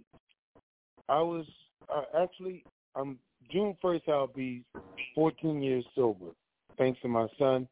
I 1.08 1.20
was 1.20 1.46
uh, 1.88 2.22
actually, 2.22 2.64
um, 2.94 3.18
June 3.50 3.76
first. 3.80 4.04
I'll 4.08 4.26
be 4.26 4.64
14 5.14 5.62
years 5.62 5.84
sober, 5.94 6.26
thanks 6.78 7.00
to 7.02 7.08
my 7.08 7.26
son, 7.38 7.68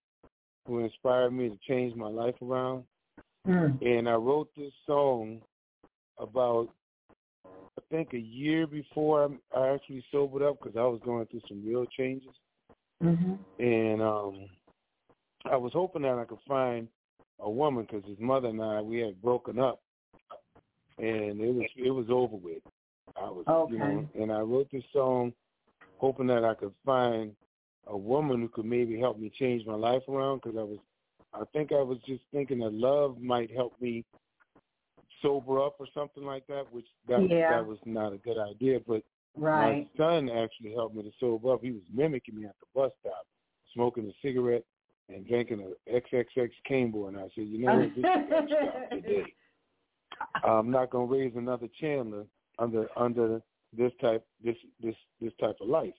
who 0.66 0.80
inspired 0.80 1.32
me 1.32 1.48
to 1.48 1.58
change 1.66 1.96
my 1.96 2.08
life 2.08 2.34
around. 2.42 2.84
Mm. 3.46 3.80
And 3.82 4.08
I 4.08 4.14
wrote 4.14 4.50
this 4.56 4.72
song 4.86 5.40
about, 6.18 6.68
I 7.46 7.82
think, 7.90 8.12
a 8.12 8.18
year 8.18 8.66
before 8.66 9.24
I, 9.54 9.58
I 9.58 9.74
actually 9.74 10.04
sobered 10.12 10.42
up 10.42 10.58
because 10.60 10.76
I 10.76 10.82
was 10.82 11.00
going 11.04 11.26
through 11.26 11.42
some 11.48 11.64
real 11.66 11.86
changes 11.86 12.34
Mm-hmm. 13.02 13.62
and 13.62 14.02
um 14.02 14.46
I 15.50 15.56
was 15.56 15.72
hoping 15.72 16.02
that 16.02 16.18
I 16.18 16.24
could 16.24 16.38
find 16.46 16.86
a 17.40 17.50
woman 17.50 17.86
because 17.88 18.08
his 18.08 18.18
mother 18.18 18.48
and 18.48 18.62
I 18.62 18.80
we 18.80 18.98
had 18.98 19.20
broken 19.22 19.58
up, 19.58 19.80
and 20.98 21.40
it 21.40 21.54
was 21.54 21.66
it 21.76 21.90
was 21.90 22.06
over 22.10 22.36
with. 22.36 22.62
I 23.16 23.28
was 23.30 23.44
Okay. 23.48 23.72
you 23.72 23.78
know, 23.78 24.08
and 24.18 24.32
I 24.32 24.40
wrote 24.40 24.68
this 24.70 24.84
song 24.92 25.32
hoping 25.98 26.26
that 26.28 26.44
I 26.44 26.54
could 26.54 26.72
find 26.84 27.34
a 27.86 27.96
woman 27.96 28.40
who 28.40 28.48
could 28.48 28.64
maybe 28.64 28.98
help 28.98 29.18
me 29.18 29.30
change 29.38 29.66
my 29.66 29.74
life 29.74 30.02
around 30.08 30.40
because 30.42 30.58
I 30.58 30.62
was 30.62 30.78
I 31.32 31.44
think 31.52 31.72
I 31.72 31.82
was 31.82 31.98
just 32.06 32.22
thinking 32.32 32.58
that 32.60 32.72
love 32.72 33.20
might 33.20 33.50
help 33.50 33.74
me 33.80 34.04
sober 35.22 35.60
up 35.64 35.76
or 35.78 35.86
something 35.94 36.24
like 36.24 36.46
that, 36.48 36.64
which 36.72 36.86
that 37.08 37.22
Yeah. 37.28 37.50
that 37.50 37.66
was 37.66 37.78
not 37.84 38.12
a 38.12 38.18
good 38.18 38.38
idea, 38.38 38.80
but 38.80 39.02
Right. 39.36 39.88
my 39.96 39.96
son 39.96 40.28
actually 40.28 40.72
helped 40.72 40.94
me 40.96 41.02
to 41.02 41.12
sober 41.18 41.52
up. 41.52 41.62
He 41.62 41.70
was 41.70 41.82
mimicking 41.92 42.36
me 42.36 42.46
at 42.46 42.56
the 42.60 42.66
bus 42.74 42.92
stop, 43.00 43.26
smoking 43.72 44.08
a 44.08 44.12
cigarette 44.22 44.64
and 45.12 45.26
drinking 45.26 45.72
a 45.88 45.90
XXX 45.92 46.50
Campbell, 46.66 47.08
and 47.08 47.16
I 47.16 47.22
said, 47.34 47.44
you 47.46 47.58
know 47.66 47.74
what, 47.76 47.94
this 47.94 48.02
got 48.02 48.16
to 48.28 48.46
stop 48.46 48.90
today. 48.90 49.34
I'm 50.44 50.70
not 50.70 50.90
gonna 50.90 51.06
raise 51.06 51.32
another 51.36 51.66
Chandler 51.80 52.26
under 52.58 52.86
under 52.96 53.40
this 53.76 53.92
type 54.00 54.24
this 54.44 54.56
this 54.82 54.94
this 55.20 55.32
type 55.40 55.56
of 55.60 55.68
life. 55.68 55.94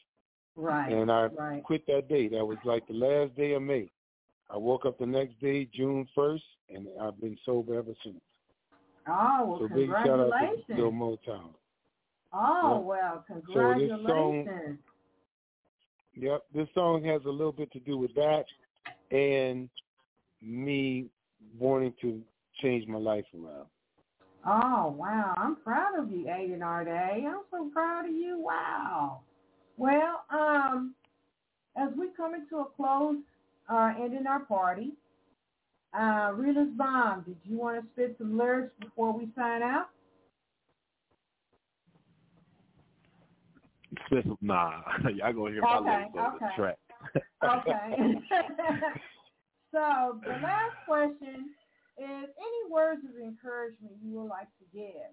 right. 0.56 0.92
And 0.92 1.12
I 1.12 1.26
right. 1.28 1.64
quit 1.64 1.86
that 1.88 2.08
day. 2.08 2.28
That 2.28 2.46
was 2.46 2.58
like 2.66 2.88
the 2.88 2.94
last 2.94 3.36
day 3.36 3.54
of 3.54 3.64
May. 3.64 3.90
I 4.50 4.58
woke 4.58 4.86
up 4.86 5.00
the 5.00 5.06
next 5.06 5.40
day, 5.40 5.68
June 5.74 6.08
first, 6.14 6.44
and 6.70 6.88
I've 7.02 7.20
been 7.20 7.38
sober 7.46 7.80
ever 7.80 7.94
since. 8.04 8.20
Oh, 9.08 9.46
well, 9.48 9.60
so 9.70 9.76
big 9.76 9.90
shout 9.90 10.08
out 10.20 10.26
to 10.26 10.32
congratulations. 10.32 10.66
Bill 10.76 10.92
Motown. 10.92 11.50
Oh, 12.34 12.76
Yep. 12.78 12.84
well, 12.86 13.26
So 13.28 13.34
this 13.34 13.44
congratulations. 13.46 14.08
song- 14.08 14.78
Yep, 16.14 16.42
this 16.54 16.68
song 16.74 17.04
has 17.06 17.22
a 17.26 17.30
little 17.30 17.54
bit 17.54 17.72
to 17.72 17.80
do 17.80 17.98
with 17.98 18.14
that 18.16 18.44
and 19.12 19.70
me 20.42 21.06
wanting 21.60 21.94
to 22.02 22.22
change 22.62 22.88
my 22.88 22.98
life 22.98 23.26
around. 23.36 23.68
Oh, 24.46 24.96
wow. 24.98 25.36
I'm 25.38 25.58
proud 25.58 26.00
of 26.00 26.12
you, 26.12 26.26
Aiden 26.26 26.60
Arday. 26.60 27.26
I'm 27.26 27.42
so 27.52 27.70
proud 27.72 28.06
of 28.06 28.12
you. 28.12 28.40
Wow. 28.40 29.20
Well, 29.78 30.24
um, 30.32 30.96
as 31.76 31.90
we 31.98 32.08
come 32.18 32.34
into 32.34 32.58
a 32.58 32.66
close, 32.66 33.18
uh, 33.70 33.94
ending 34.02 34.26
our 34.28 34.40
party, 34.40 34.94
uh, 35.98 36.32
Relus 36.36 36.70
Baum, 36.78 37.24
did 37.26 37.38
you 37.44 37.58
want 37.58 37.82
to 37.82 37.88
spit 37.94 38.16
some 38.18 38.38
lyrics 38.38 38.72
before 38.80 39.16
we 39.16 39.28
sign 39.36 39.62
out? 39.62 39.90
Special, 44.06 44.38
nah, 44.42 44.82
y'all 45.16 45.34
gonna 45.34 45.52
hear 45.52 45.62
my 45.62 45.78
Okay, 45.78 45.90
lyrics 45.90 46.12
on 46.18 46.40
the 46.40 46.48
track. 46.56 46.78
Okay. 47.44 47.96
so 49.72 50.20
the 50.24 50.34
last 50.44 50.76
question 50.88 51.50
is 51.98 52.30
any 52.38 52.72
words 52.72 53.02
of 53.10 53.20
encouragement 53.22 53.94
you 54.04 54.20
would 54.20 54.30
like 54.30 54.48
to 54.60 54.66
give 54.74 55.12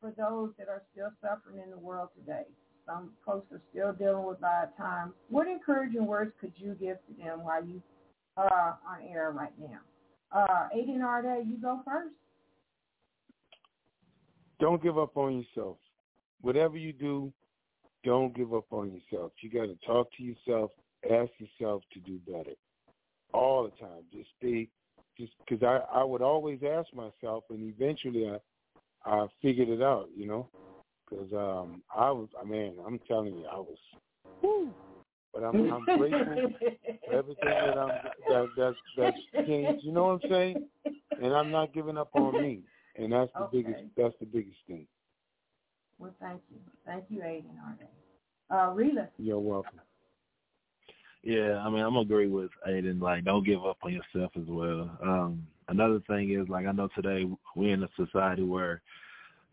for 0.00 0.12
those 0.16 0.50
that 0.58 0.68
are 0.68 0.82
still 0.92 1.10
suffering 1.20 1.60
in 1.62 1.70
the 1.70 1.78
world 1.78 2.08
today? 2.18 2.46
Some 2.86 3.12
folks 3.24 3.52
are 3.52 3.60
still 3.70 3.92
dealing 3.92 4.26
with 4.26 4.40
bad 4.40 4.70
times. 4.76 5.12
What 5.28 5.46
encouraging 5.46 6.06
words 6.06 6.32
could 6.40 6.52
you 6.56 6.74
give 6.74 6.96
to 7.06 7.22
them 7.22 7.44
while 7.44 7.64
you 7.64 7.80
are 8.36 8.78
on 8.88 9.02
air 9.08 9.30
right 9.30 9.52
now? 9.60 9.78
Uh, 10.32 10.68
Aiden 10.74 11.02
Arda, 11.02 11.42
you 11.46 11.58
go 11.58 11.80
first. 11.84 12.14
Don't 14.58 14.82
give 14.82 14.98
up 14.98 15.16
on 15.16 15.38
yourself. 15.38 15.76
Whatever 16.40 16.76
you 16.76 16.92
do, 16.92 17.32
don't 18.04 18.34
give 18.34 18.54
up 18.54 18.72
on 18.72 18.92
yourself. 18.92 19.32
You 19.40 19.50
got 19.50 19.66
to 19.66 19.76
talk 19.86 20.08
to 20.16 20.22
yourself, 20.22 20.70
ask 21.10 21.30
yourself 21.38 21.82
to 21.92 22.00
do 22.00 22.18
better 22.30 22.52
all 23.32 23.64
the 23.64 23.70
time. 23.84 24.02
Just 24.12 24.28
stay, 24.38 24.68
just 25.18 25.32
because 25.38 25.62
I 25.62 25.98
I 26.00 26.04
would 26.04 26.22
always 26.22 26.60
ask 26.62 26.92
myself, 26.94 27.44
and 27.50 27.62
eventually 27.74 28.28
I 28.28 28.38
I 29.04 29.26
figured 29.40 29.68
it 29.68 29.82
out, 29.82 30.08
you 30.16 30.26
know, 30.26 30.48
because 31.08 31.32
um 31.32 31.82
I 31.94 32.10
was 32.10 32.28
I 32.40 32.44
mean 32.44 32.76
I'm 32.86 32.98
telling 33.08 33.36
you 33.36 33.46
I 33.46 33.56
was, 33.56 33.78
whew, 34.40 34.72
but 35.32 35.42
I'm 35.42 35.72
I'm 35.72 35.84
grateful 35.96 36.40
for 37.06 37.14
everything 37.14 37.54
that 37.64 37.76
I'm 37.78 37.92
that 38.28 38.50
that 38.56 38.76
that's 38.96 39.18
changed. 39.46 39.84
You 39.84 39.92
know 39.92 40.04
what 40.06 40.22
I'm 40.24 40.30
saying? 40.30 40.68
And 41.20 41.32
I'm 41.34 41.50
not 41.50 41.74
giving 41.74 41.98
up 41.98 42.14
on 42.14 42.40
me, 42.40 42.60
and 42.96 43.12
that's 43.12 43.30
the 43.34 43.44
Okay. 43.44 43.62
biggest 43.62 43.82
that's 43.96 44.14
the 44.20 44.26
biggest 44.26 44.58
thing. 44.66 44.86
Well, 45.98 46.14
thank 46.20 46.40
you. 46.50 46.58
Thank 46.84 47.04
you, 47.10 47.20
Aiden 47.20 47.56
Arda. 47.64 47.88
Uh, 48.50 48.72
Rita. 48.72 49.08
You're 49.18 49.38
welcome. 49.38 49.80
Yeah, 51.22 51.58
I 51.58 51.70
mean, 51.70 51.82
I'm 51.82 51.96
agree 51.96 52.26
with 52.26 52.50
Aiden. 52.68 53.00
Like, 53.00 53.24
don't 53.24 53.46
give 53.46 53.64
up 53.64 53.78
on 53.82 53.92
yourself 53.92 54.32
as 54.36 54.46
well. 54.48 54.90
Um, 55.02 55.46
another 55.68 56.00
thing 56.08 56.32
is, 56.32 56.48
like, 56.48 56.66
I 56.66 56.72
know 56.72 56.88
today 56.96 57.28
we're 57.54 57.74
in 57.74 57.84
a 57.84 57.88
society 57.96 58.42
where 58.42 58.82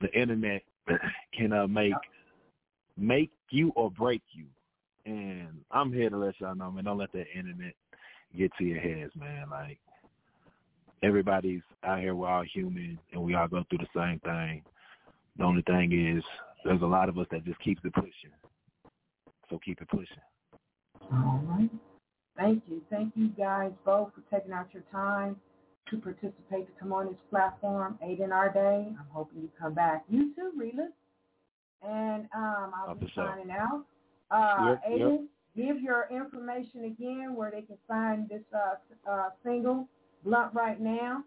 the 0.02 0.12
internet 0.20 0.64
can 1.38 1.54
uh, 1.54 1.68
make 1.68 1.94
make 2.98 3.32
you 3.50 3.72
or 3.76 3.92
break 3.92 4.22
you. 4.32 4.46
And 5.06 5.62
I'm 5.72 5.94
here 5.94 6.10
to 6.10 6.18
let 6.18 6.40
y'all 6.40 6.56
know, 6.56 6.72
man, 6.72 6.84
don't 6.84 6.98
let 6.98 7.12
that 7.14 7.26
internet 7.36 7.74
get 8.38 8.52
to 8.58 8.64
your 8.64 8.80
heads, 8.80 9.12
man. 9.16 9.50
Like, 9.50 9.78
everybody's 11.04 11.62
out 11.84 12.00
here. 12.00 12.16
We're 12.16 12.28
all 12.28 12.44
human, 12.44 13.00
and 13.14 13.22
we 13.22 13.36
all 13.36 13.48
go 13.48 13.64
through 13.70 13.80
the 13.80 14.00
same 14.00 14.20
thing. 14.20 14.64
The 15.38 15.44
only 15.44 15.62
thing 15.62 16.18
is, 16.18 16.24
there's 16.66 16.82
a 16.82 16.86
lot 16.86 17.10
of 17.10 17.18
us 17.18 17.28
that 17.32 17.46
just 17.46 17.60
keeps 17.62 17.82
it 17.86 17.94
pushing. 17.94 18.34
So 19.50 19.60
keep 19.64 19.82
it 19.82 19.88
pushing. 19.88 20.18
All 21.12 21.41
right. 21.45 21.69
Thank 22.38 22.63
you. 22.67 22.82
Thank 22.89 23.13
you 23.15 23.30
guys 23.30 23.72
both 23.86 24.12
for 24.13 24.22
taking 24.36 24.54
out 24.54 24.67
your 24.74 24.84
time 24.91 25.36
to 25.89 25.98
participate 25.98 26.67
to 26.67 26.72
come 26.80 26.93
on 26.93 27.08
this 27.08 27.15
platform. 27.30 27.98
Aiden 28.04 28.32
our 28.32 28.52
day. 28.52 28.88
I'm 28.88 29.08
hoping 29.12 29.41
you 29.41 29.50
come 29.60 29.74
back. 29.74 30.06
You 30.10 30.34
too, 30.36 30.52
Rita. 30.56 30.88
And 31.82 32.28
um, 32.36 32.72
I'll 32.76 32.95
be 32.95 33.12
signing 33.15 33.52
out. 33.52 33.86
Uh, 34.32 34.65
Yep, 34.65 34.82
yep. 34.89 35.08
Aiden, 35.08 35.26
give 35.56 35.82
your 35.82 36.08
information 36.12 36.86
again 36.86 37.34
where 37.36 37.50
they 37.50 37.62
can 37.62 37.78
find 37.88 38.30
this 38.30 38.43
uh, 38.54 39.10
uh, 39.10 39.30
single, 39.43 39.88
Blunt, 40.24 40.54
right 40.54 40.80
now. 40.80 41.24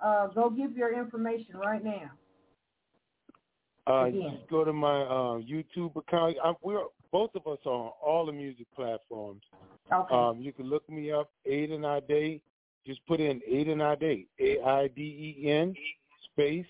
Uh, 0.00 0.26
go 0.28 0.50
give 0.50 0.76
your 0.76 0.98
information 0.98 1.56
right 1.56 1.82
now. 1.82 2.10
Uh, 3.86 4.10
just 4.10 4.48
go 4.50 4.64
to 4.64 4.72
my 4.72 5.02
uh, 5.02 5.38
YouTube 5.40 5.96
account. 5.96 6.36
I'm, 6.44 6.54
we're 6.62 6.82
both 7.12 7.30
of 7.34 7.46
us 7.46 7.58
are 7.66 7.72
on 7.72 7.92
all 8.04 8.26
the 8.26 8.32
music 8.32 8.66
platforms. 8.74 9.42
Okay. 9.92 10.14
Um, 10.14 10.40
you 10.40 10.52
can 10.52 10.66
look 10.68 10.88
me 10.88 11.12
up, 11.12 11.30
Aiden 11.48 11.84
Ade. 11.84 12.40
Just 12.86 13.06
put 13.06 13.20
in 13.20 13.40
Aiden 13.48 13.80
Ade, 13.80 14.26
A-I-D-E-N 14.40 15.74
space 16.32 16.66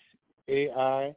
A-I 0.49 1.15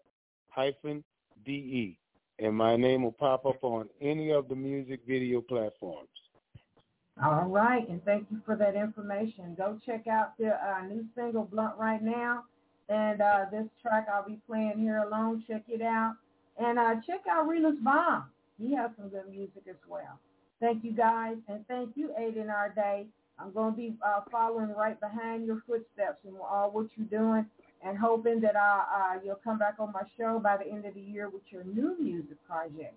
hyphen 0.50 1.04
D-E. 1.46 1.98
And 2.40 2.56
my 2.56 2.76
name 2.76 3.04
will 3.04 3.12
pop 3.12 3.46
up 3.46 3.64
on 3.64 3.90
any 4.02 4.32
of 4.32 4.48
the 4.48 4.56
music 4.56 5.02
video 5.08 5.42
platforms. 5.42 6.08
All 7.24 7.46
right, 7.46 7.88
and 7.88 8.04
thank 8.04 8.28
you 8.30 8.42
for 8.46 8.56
that 8.58 8.76
information. 8.76 9.56
Go 9.58 9.80
check 9.86 10.06
out 10.08 10.38
the 10.38 10.50
uh, 10.50 10.86
new 10.86 11.06
single 11.16 11.46
Blunt 11.46 11.78
right 11.78 12.04
now, 12.04 12.44
and 12.90 13.22
uh, 13.22 13.46
this 13.50 13.68
track 13.82 14.08
I'll 14.14 14.28
be 14.28 14.38
playing 14.46 14.78
here 14.78 14.98
alone. 14.98 15.42
Check 15.48 15.64
it 15.70 15.82
out, 15.82 16.16
and 16.58 16.78
uh, 16.78 16.96
check 17.08 17.22
out 17.32 17.48
Relus 17.48 17.78
Baum. 17.82 18.26
He 18.60 18.74
has 18.76 18.92
some 18.98 19.10
good 19.10 19.30
music 19.30 19.64
as 19.70 19.76
well. 19.88 20.20
Thank 20.60 20.84
you 20.84 20.94
guys, 20.94 21.36
and 21.48 21.68
thank 21.68 21.92
you, 21.96 22.12
Aiden 22.20 22.48
Ade. 22.50 23.08
I'm 23.38 23.52
going 23.52 23.74
to 23.74 23.78
be 23.78 23.94
uh, 24.06 24.22
following 24.32 24.70
right 24.70 24.98
behind 25.00 25.46
your 25.46 25.62
footsteps 25.68 26.20
and 26.26 26.36
all 26.38 26.72
what 26.72 26.88
you're 26.96 27.08
doing, 27.08 27.46
and 27.86 27.98
hoping 27.98 28.40
that 28.42 28.56
I, 28.56 29.16
uh, 29.18 29.20
you'll 29.24 29.42
come 29.44 29.60
back 29.60 29.76
on 29.80 29.92
my 29.92 30.04
show 30.18 30.40
by 30.40 30.56
the 30.58 30.72
end 30.72 30.86
of 30.86 30.94
the 30.94 31.02
year 31.02 31.30
with 31.30 31.42
your 31.50 31.66
new 31.66 31.98
music 32.00 32.38
project. 32.48 32.96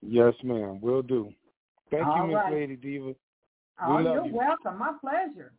Yes, 0.00 0.32
ma'am. 0.42 0.80
Will 0.80 1.02
do. 1.02 1.30
Thank 1.90 2.06
All 2.06 2.16
you, 2.22 2.26
Miss 2.28 2.36
right. 2.36 2.52
Lady 2.54 2.76
Diva. 2.76 3.12
Oh, 3.84 3.96
We 3.96 4.04
you're 4.04 4.26
you. 4.26 4.34
welcome. 4.34 4.78
My 4.78 4.92
pleasure. 4.98 5.52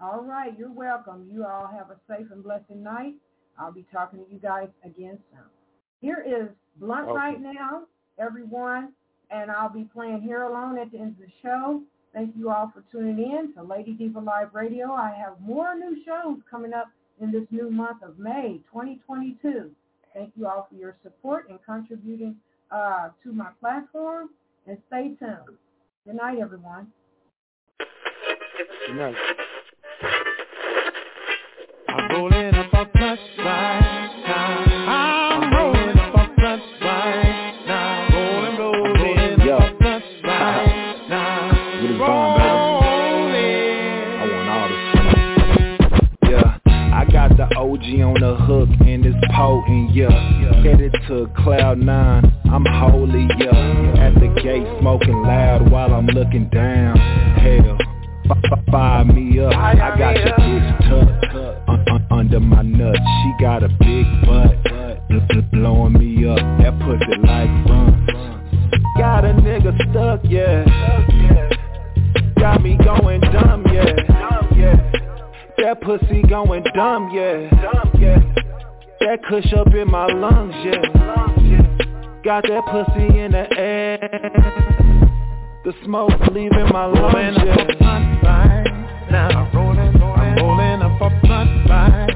All 0.00 0.22
right, 0.24 0.52
you're 0.58 0.72
welcome. 0.72 1.28
You 1.30 1.44
all 1.44 1.68
have 1.68 1.90
a 1.90 1.96
safe 2.08 2.26
and 2.32 2.42
blessed 2.42 2.70
night. 2.70 3.14
I'll 3.58 3.72
be 3.72 3.86
talking 3.92 4.24
to 4.24 4.32
you 4.32 4.38
guys 4.38 4.68
again 4.84 5.18
soon. 5.30 5.44
Here 6.04 6.22
is 6.26 6.50
Blunt 6.76 7.08
Okay. 7.08 7.16
right 7.16 7.40
now, 7.40 7.84
everyone, 8.18 8.92
and 9.30 9.50
I'll 9.50 9.70
be 9.70 9.84
playing 9.84 10.20
Here 10.20 10.42
Alone 10.42 10.76
at 10.76 10.92
the 10.92 10.98
end 10.98 11.12
of 11.12 11.16
the 11.16 11.32
show. 11.40 11.80
Thank 12.12 12.36
you 12.36 12.50
all 12.50 12.70
for 12.74 12.84
tuning 12.92 13.18
in 13.18 13.54
to 13.54 13.62
Lady 13.62 13.92
Diva 13.92 14.20
Live 14.20 14.54
Radio. 14.54 14.92
I 14.92 15.12
have 15.12 15.40
more 15.40 15.74
new 15.74 16.04
shows 16.04 16.40
coming 16.50 16.74
up 16.74 16.88
in 17.22 17.32
this 17.32 17.46
new 17.50 17.70
month 17.70 18.02
of 18.02 18.18
May 18.18 18.60
2022. 18.70 19.70
Thank 20.12 20.34
you 20.36 20.46
all 20.46 20.66
for 20.68 20.74
your 20.76 20.94
support 21.02 21.48
and 21.48 21.58
contributing 21.64 22.36
uh, 22.70 23.08
to 23.22 23.32
my 23.32 23.48
platform, 23.58 24.28
and 24.66 24.76
stay 24.88 25.14
tuned. 25.18 25.56
Good 26.04 26.16
night, 26.16 26.36
everyone. 26.38 26.88
Good 27.78 28.96
night. 28.96 29.16
I'm 31.88 32.10
rolling 32.10 32.54
up 32.56 32.74
a 32.74 32.84
plus 32.84 33.18
OG 47.84 48.00
on 48.00 48.14
the 48.20 48.36
hook 48.36 48.68
and 48.86 49.04
it's 49.04 49.16
potent, 49.34 49.94
yeah. 49.94 50.08
Headed 50.62 50.94
to 51.08 51.28
cloud 51.42 51.78
nine, 51.78 52.24
I'm 52.50 52.64
holy, 52.64 53.26
yeah. 53.38 54.06
At 54.06 54.14
the 54.14 54.28
gate 54.42 54.66
smoking 54.80 55.22
loud 55.22 55.70
while 55.70 55.92
I'm 55.92 56.06
looking 56.06 56.48
down. 56.48 56.96
Hell, 57.36 57.78
fire 58.70 59.04
me 59.04 59.38
up. 59.40 59.52
I 59.54 59.74
got 59.98 60.14
the 60.14 60.30
bitch 60.30 60.78
tucked 60.88 61.68
un- 61.68 61.84
un- 61.88 62.06
under 62.10 62.40
my 62.40 62.62
nuts. 62.62 62.98
She 62.98 63.32
got 63.44 63.62
a 63.62 63.68
big 63.68 64.06
butt, 64.24 64.64
bl- 65.08 65.18
bl- 65.28 65.48
blowing 65.52 65.92
me 65.94 66.26
up. 66.28 66.38
That 66.38 66.78
pussy 66.80 67.20
like 67.22 67.50
run. 67.68 68.06
Got 68.96 69.24
a 69.24 69.34
nigga 69.34 69.90
stuck, 69.90 70.20
yeah. 70.24 71.50
That 75.74 75.82
pussy 75.82 76.22
going 76.28 76.62
dumb, 76.72 77.10
yeah. 77.12 77.50
That 79.00 79.18
kush 79.28 79.52
up 79.54 79.74
in 79.74 79.90
my 79.90 80.06
lungs, 80.06 80.54
yeah. 80.64 82.22
Got 82.22 82.44
that 82.44 82.64
pussy 82.70 83.18
in 83.18 83.32
the 83.32 83.52
air. 83.58 83.98
The 85.64 85.72
smoke 85.84 86.12
leaving 86.30 86.68
my 86.72 86.86
lungs, 86.86 87.38
yeah. 87.44 88.64
I'm 89.10 89.52
rolling, 89.52 89.98
rolling, 89.98 90.36
rolling 90.36 90.82
up 90.82 91.00
a 91.00 91.20
blunt 91.26 91.68
right 91.68 92.13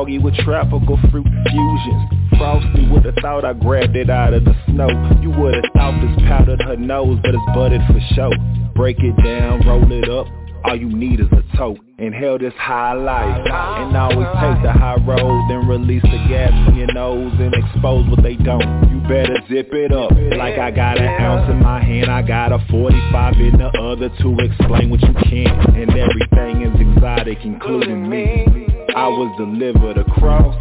foggy 0.00 0.18
with 0.18 0.34
tropical 0.36 0.98
fruit 1.10 1.26
fusions. 1.50 2.12
Frosty 2.38 2.88
with 2.88 3.02
the 3.02 3.12
thought 3.20 3.44
I 3.44 3.52
grabbed 3.52 3.96
it 3.96 4.08
out 4.08 4.32
of 4.32 4.44
the 4.44 4.54
snow. 4.66 4.88
You 5.20 5.30
would've 5.30 5.64
thought 5.74 6.00
this 6.00 6.26
powdered 6.26 6.62
her 6.62 6.76
nose, 6.76 7.18
but 7.22 7.34
it's 7.34 7.54
budded 7.54 7.82
for 7.86 8.00
show. 8.14 8.30
Break 8.74 8.98
it 9.00 9.14
down, 9.22 9.66
roll 9.66 9.84
it 9.92 10.08
up. 10.08 10.26
All 10.64 10.76
you 10.76 10.88
need 10.88 11.20
is 11.20 11.26
a 11.32 11.56
tote. 11.56 11.78
Inhale 11.98 12.38
this 12.38 12.54
high 12.56 12.92
life 12.92 13.46
and 13.46 13.96
always 13.96 14.28
take 14.40 14.62
the 14.62 14.72
high 14.72 14.96
road. 15.06 15.48
Then 15.48 15.68
release 15.68 16.02
the 16.02 16.20
gas 16.28 16.52
from 16.64 16.78
your 16.78 16.92
nose 16.92 17.32
and 17.38 17.52
expose 17.54 18.08
what 18.08 18.22
they 18.22 18.36
don't. 18.36 18.90
You 18.90 19.00
better 19.08 19.36
zip 19.48 19.68
it 19.72 19.92
up 19.92 20.12
like 20.36 20.58
I 20.58 20.70
got 20.70 20.98
an 20.98 21.08
ounce 21.20 21.50
in 21.50 21.60
my 21.60 21.82
hand. 21.82 22.10
I 22.10 22.22
got 22.22 22.52
a 22.52 22.58
45 22.70 23.34
in 23.36 23.58
the 23.58 23.68
other 23.80 24.08
to 24.08 24.36
explain 24.38 24.90
what 24.90 25.00
you 25.00 25.14
can't. 25.28 25.76
And 25.76 25.90
everything 25.90 26.62
is 26.62 26.80
exotic, 26.80 27.38
including 27.44 28.08
me. 28.08 28.59
I 29.00 29.08
was 29.08 29.34
delivered 29.38 29.96
across 29.96 30.58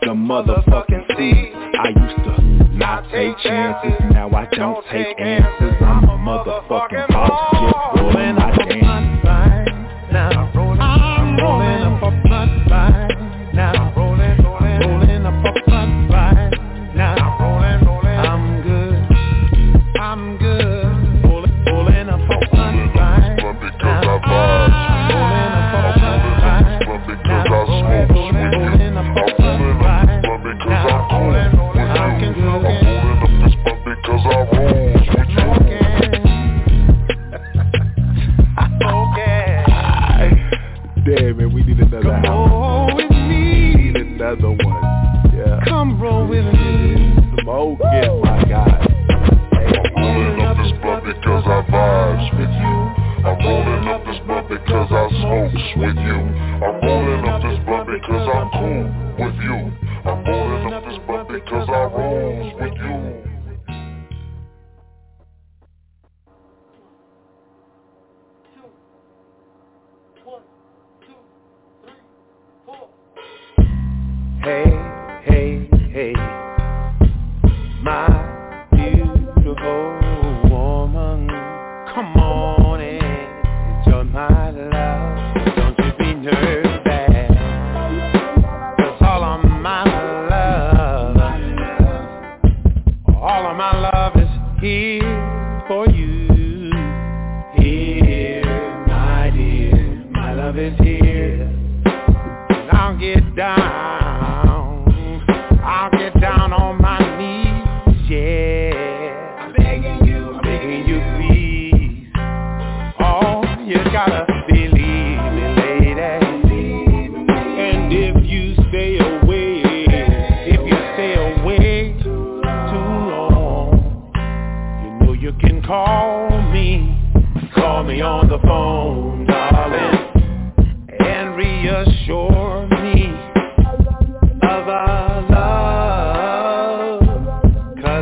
the 0.00 0.08
motherfucking 0.08 1.16
sea. 1.16 1.52
I 1.54 1.90
used 1.90 2.24
to 2.24 2.74
not 2.76 3.04
take 3.12 3.38
chances, 3.38 4.00
now 4.10 4.28
I 4.30 4.46
don't 4.46 4.84
take 4.90 5.16
answers. 5.20 5.76
I'm 5.80 6.08
a 6.08 6.18
motherfucking 6.18 7.06
boss, 7.06 8.00
doing 8.00 8.34
my 8.34 8.56
dance. 8.68 8.87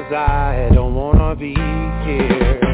Cause 0.08 0.14
I 0.14 0.68
don't 0.72 0.94
wanna 0.94 1.34
be 1.34 1.52
here 1.52 2.65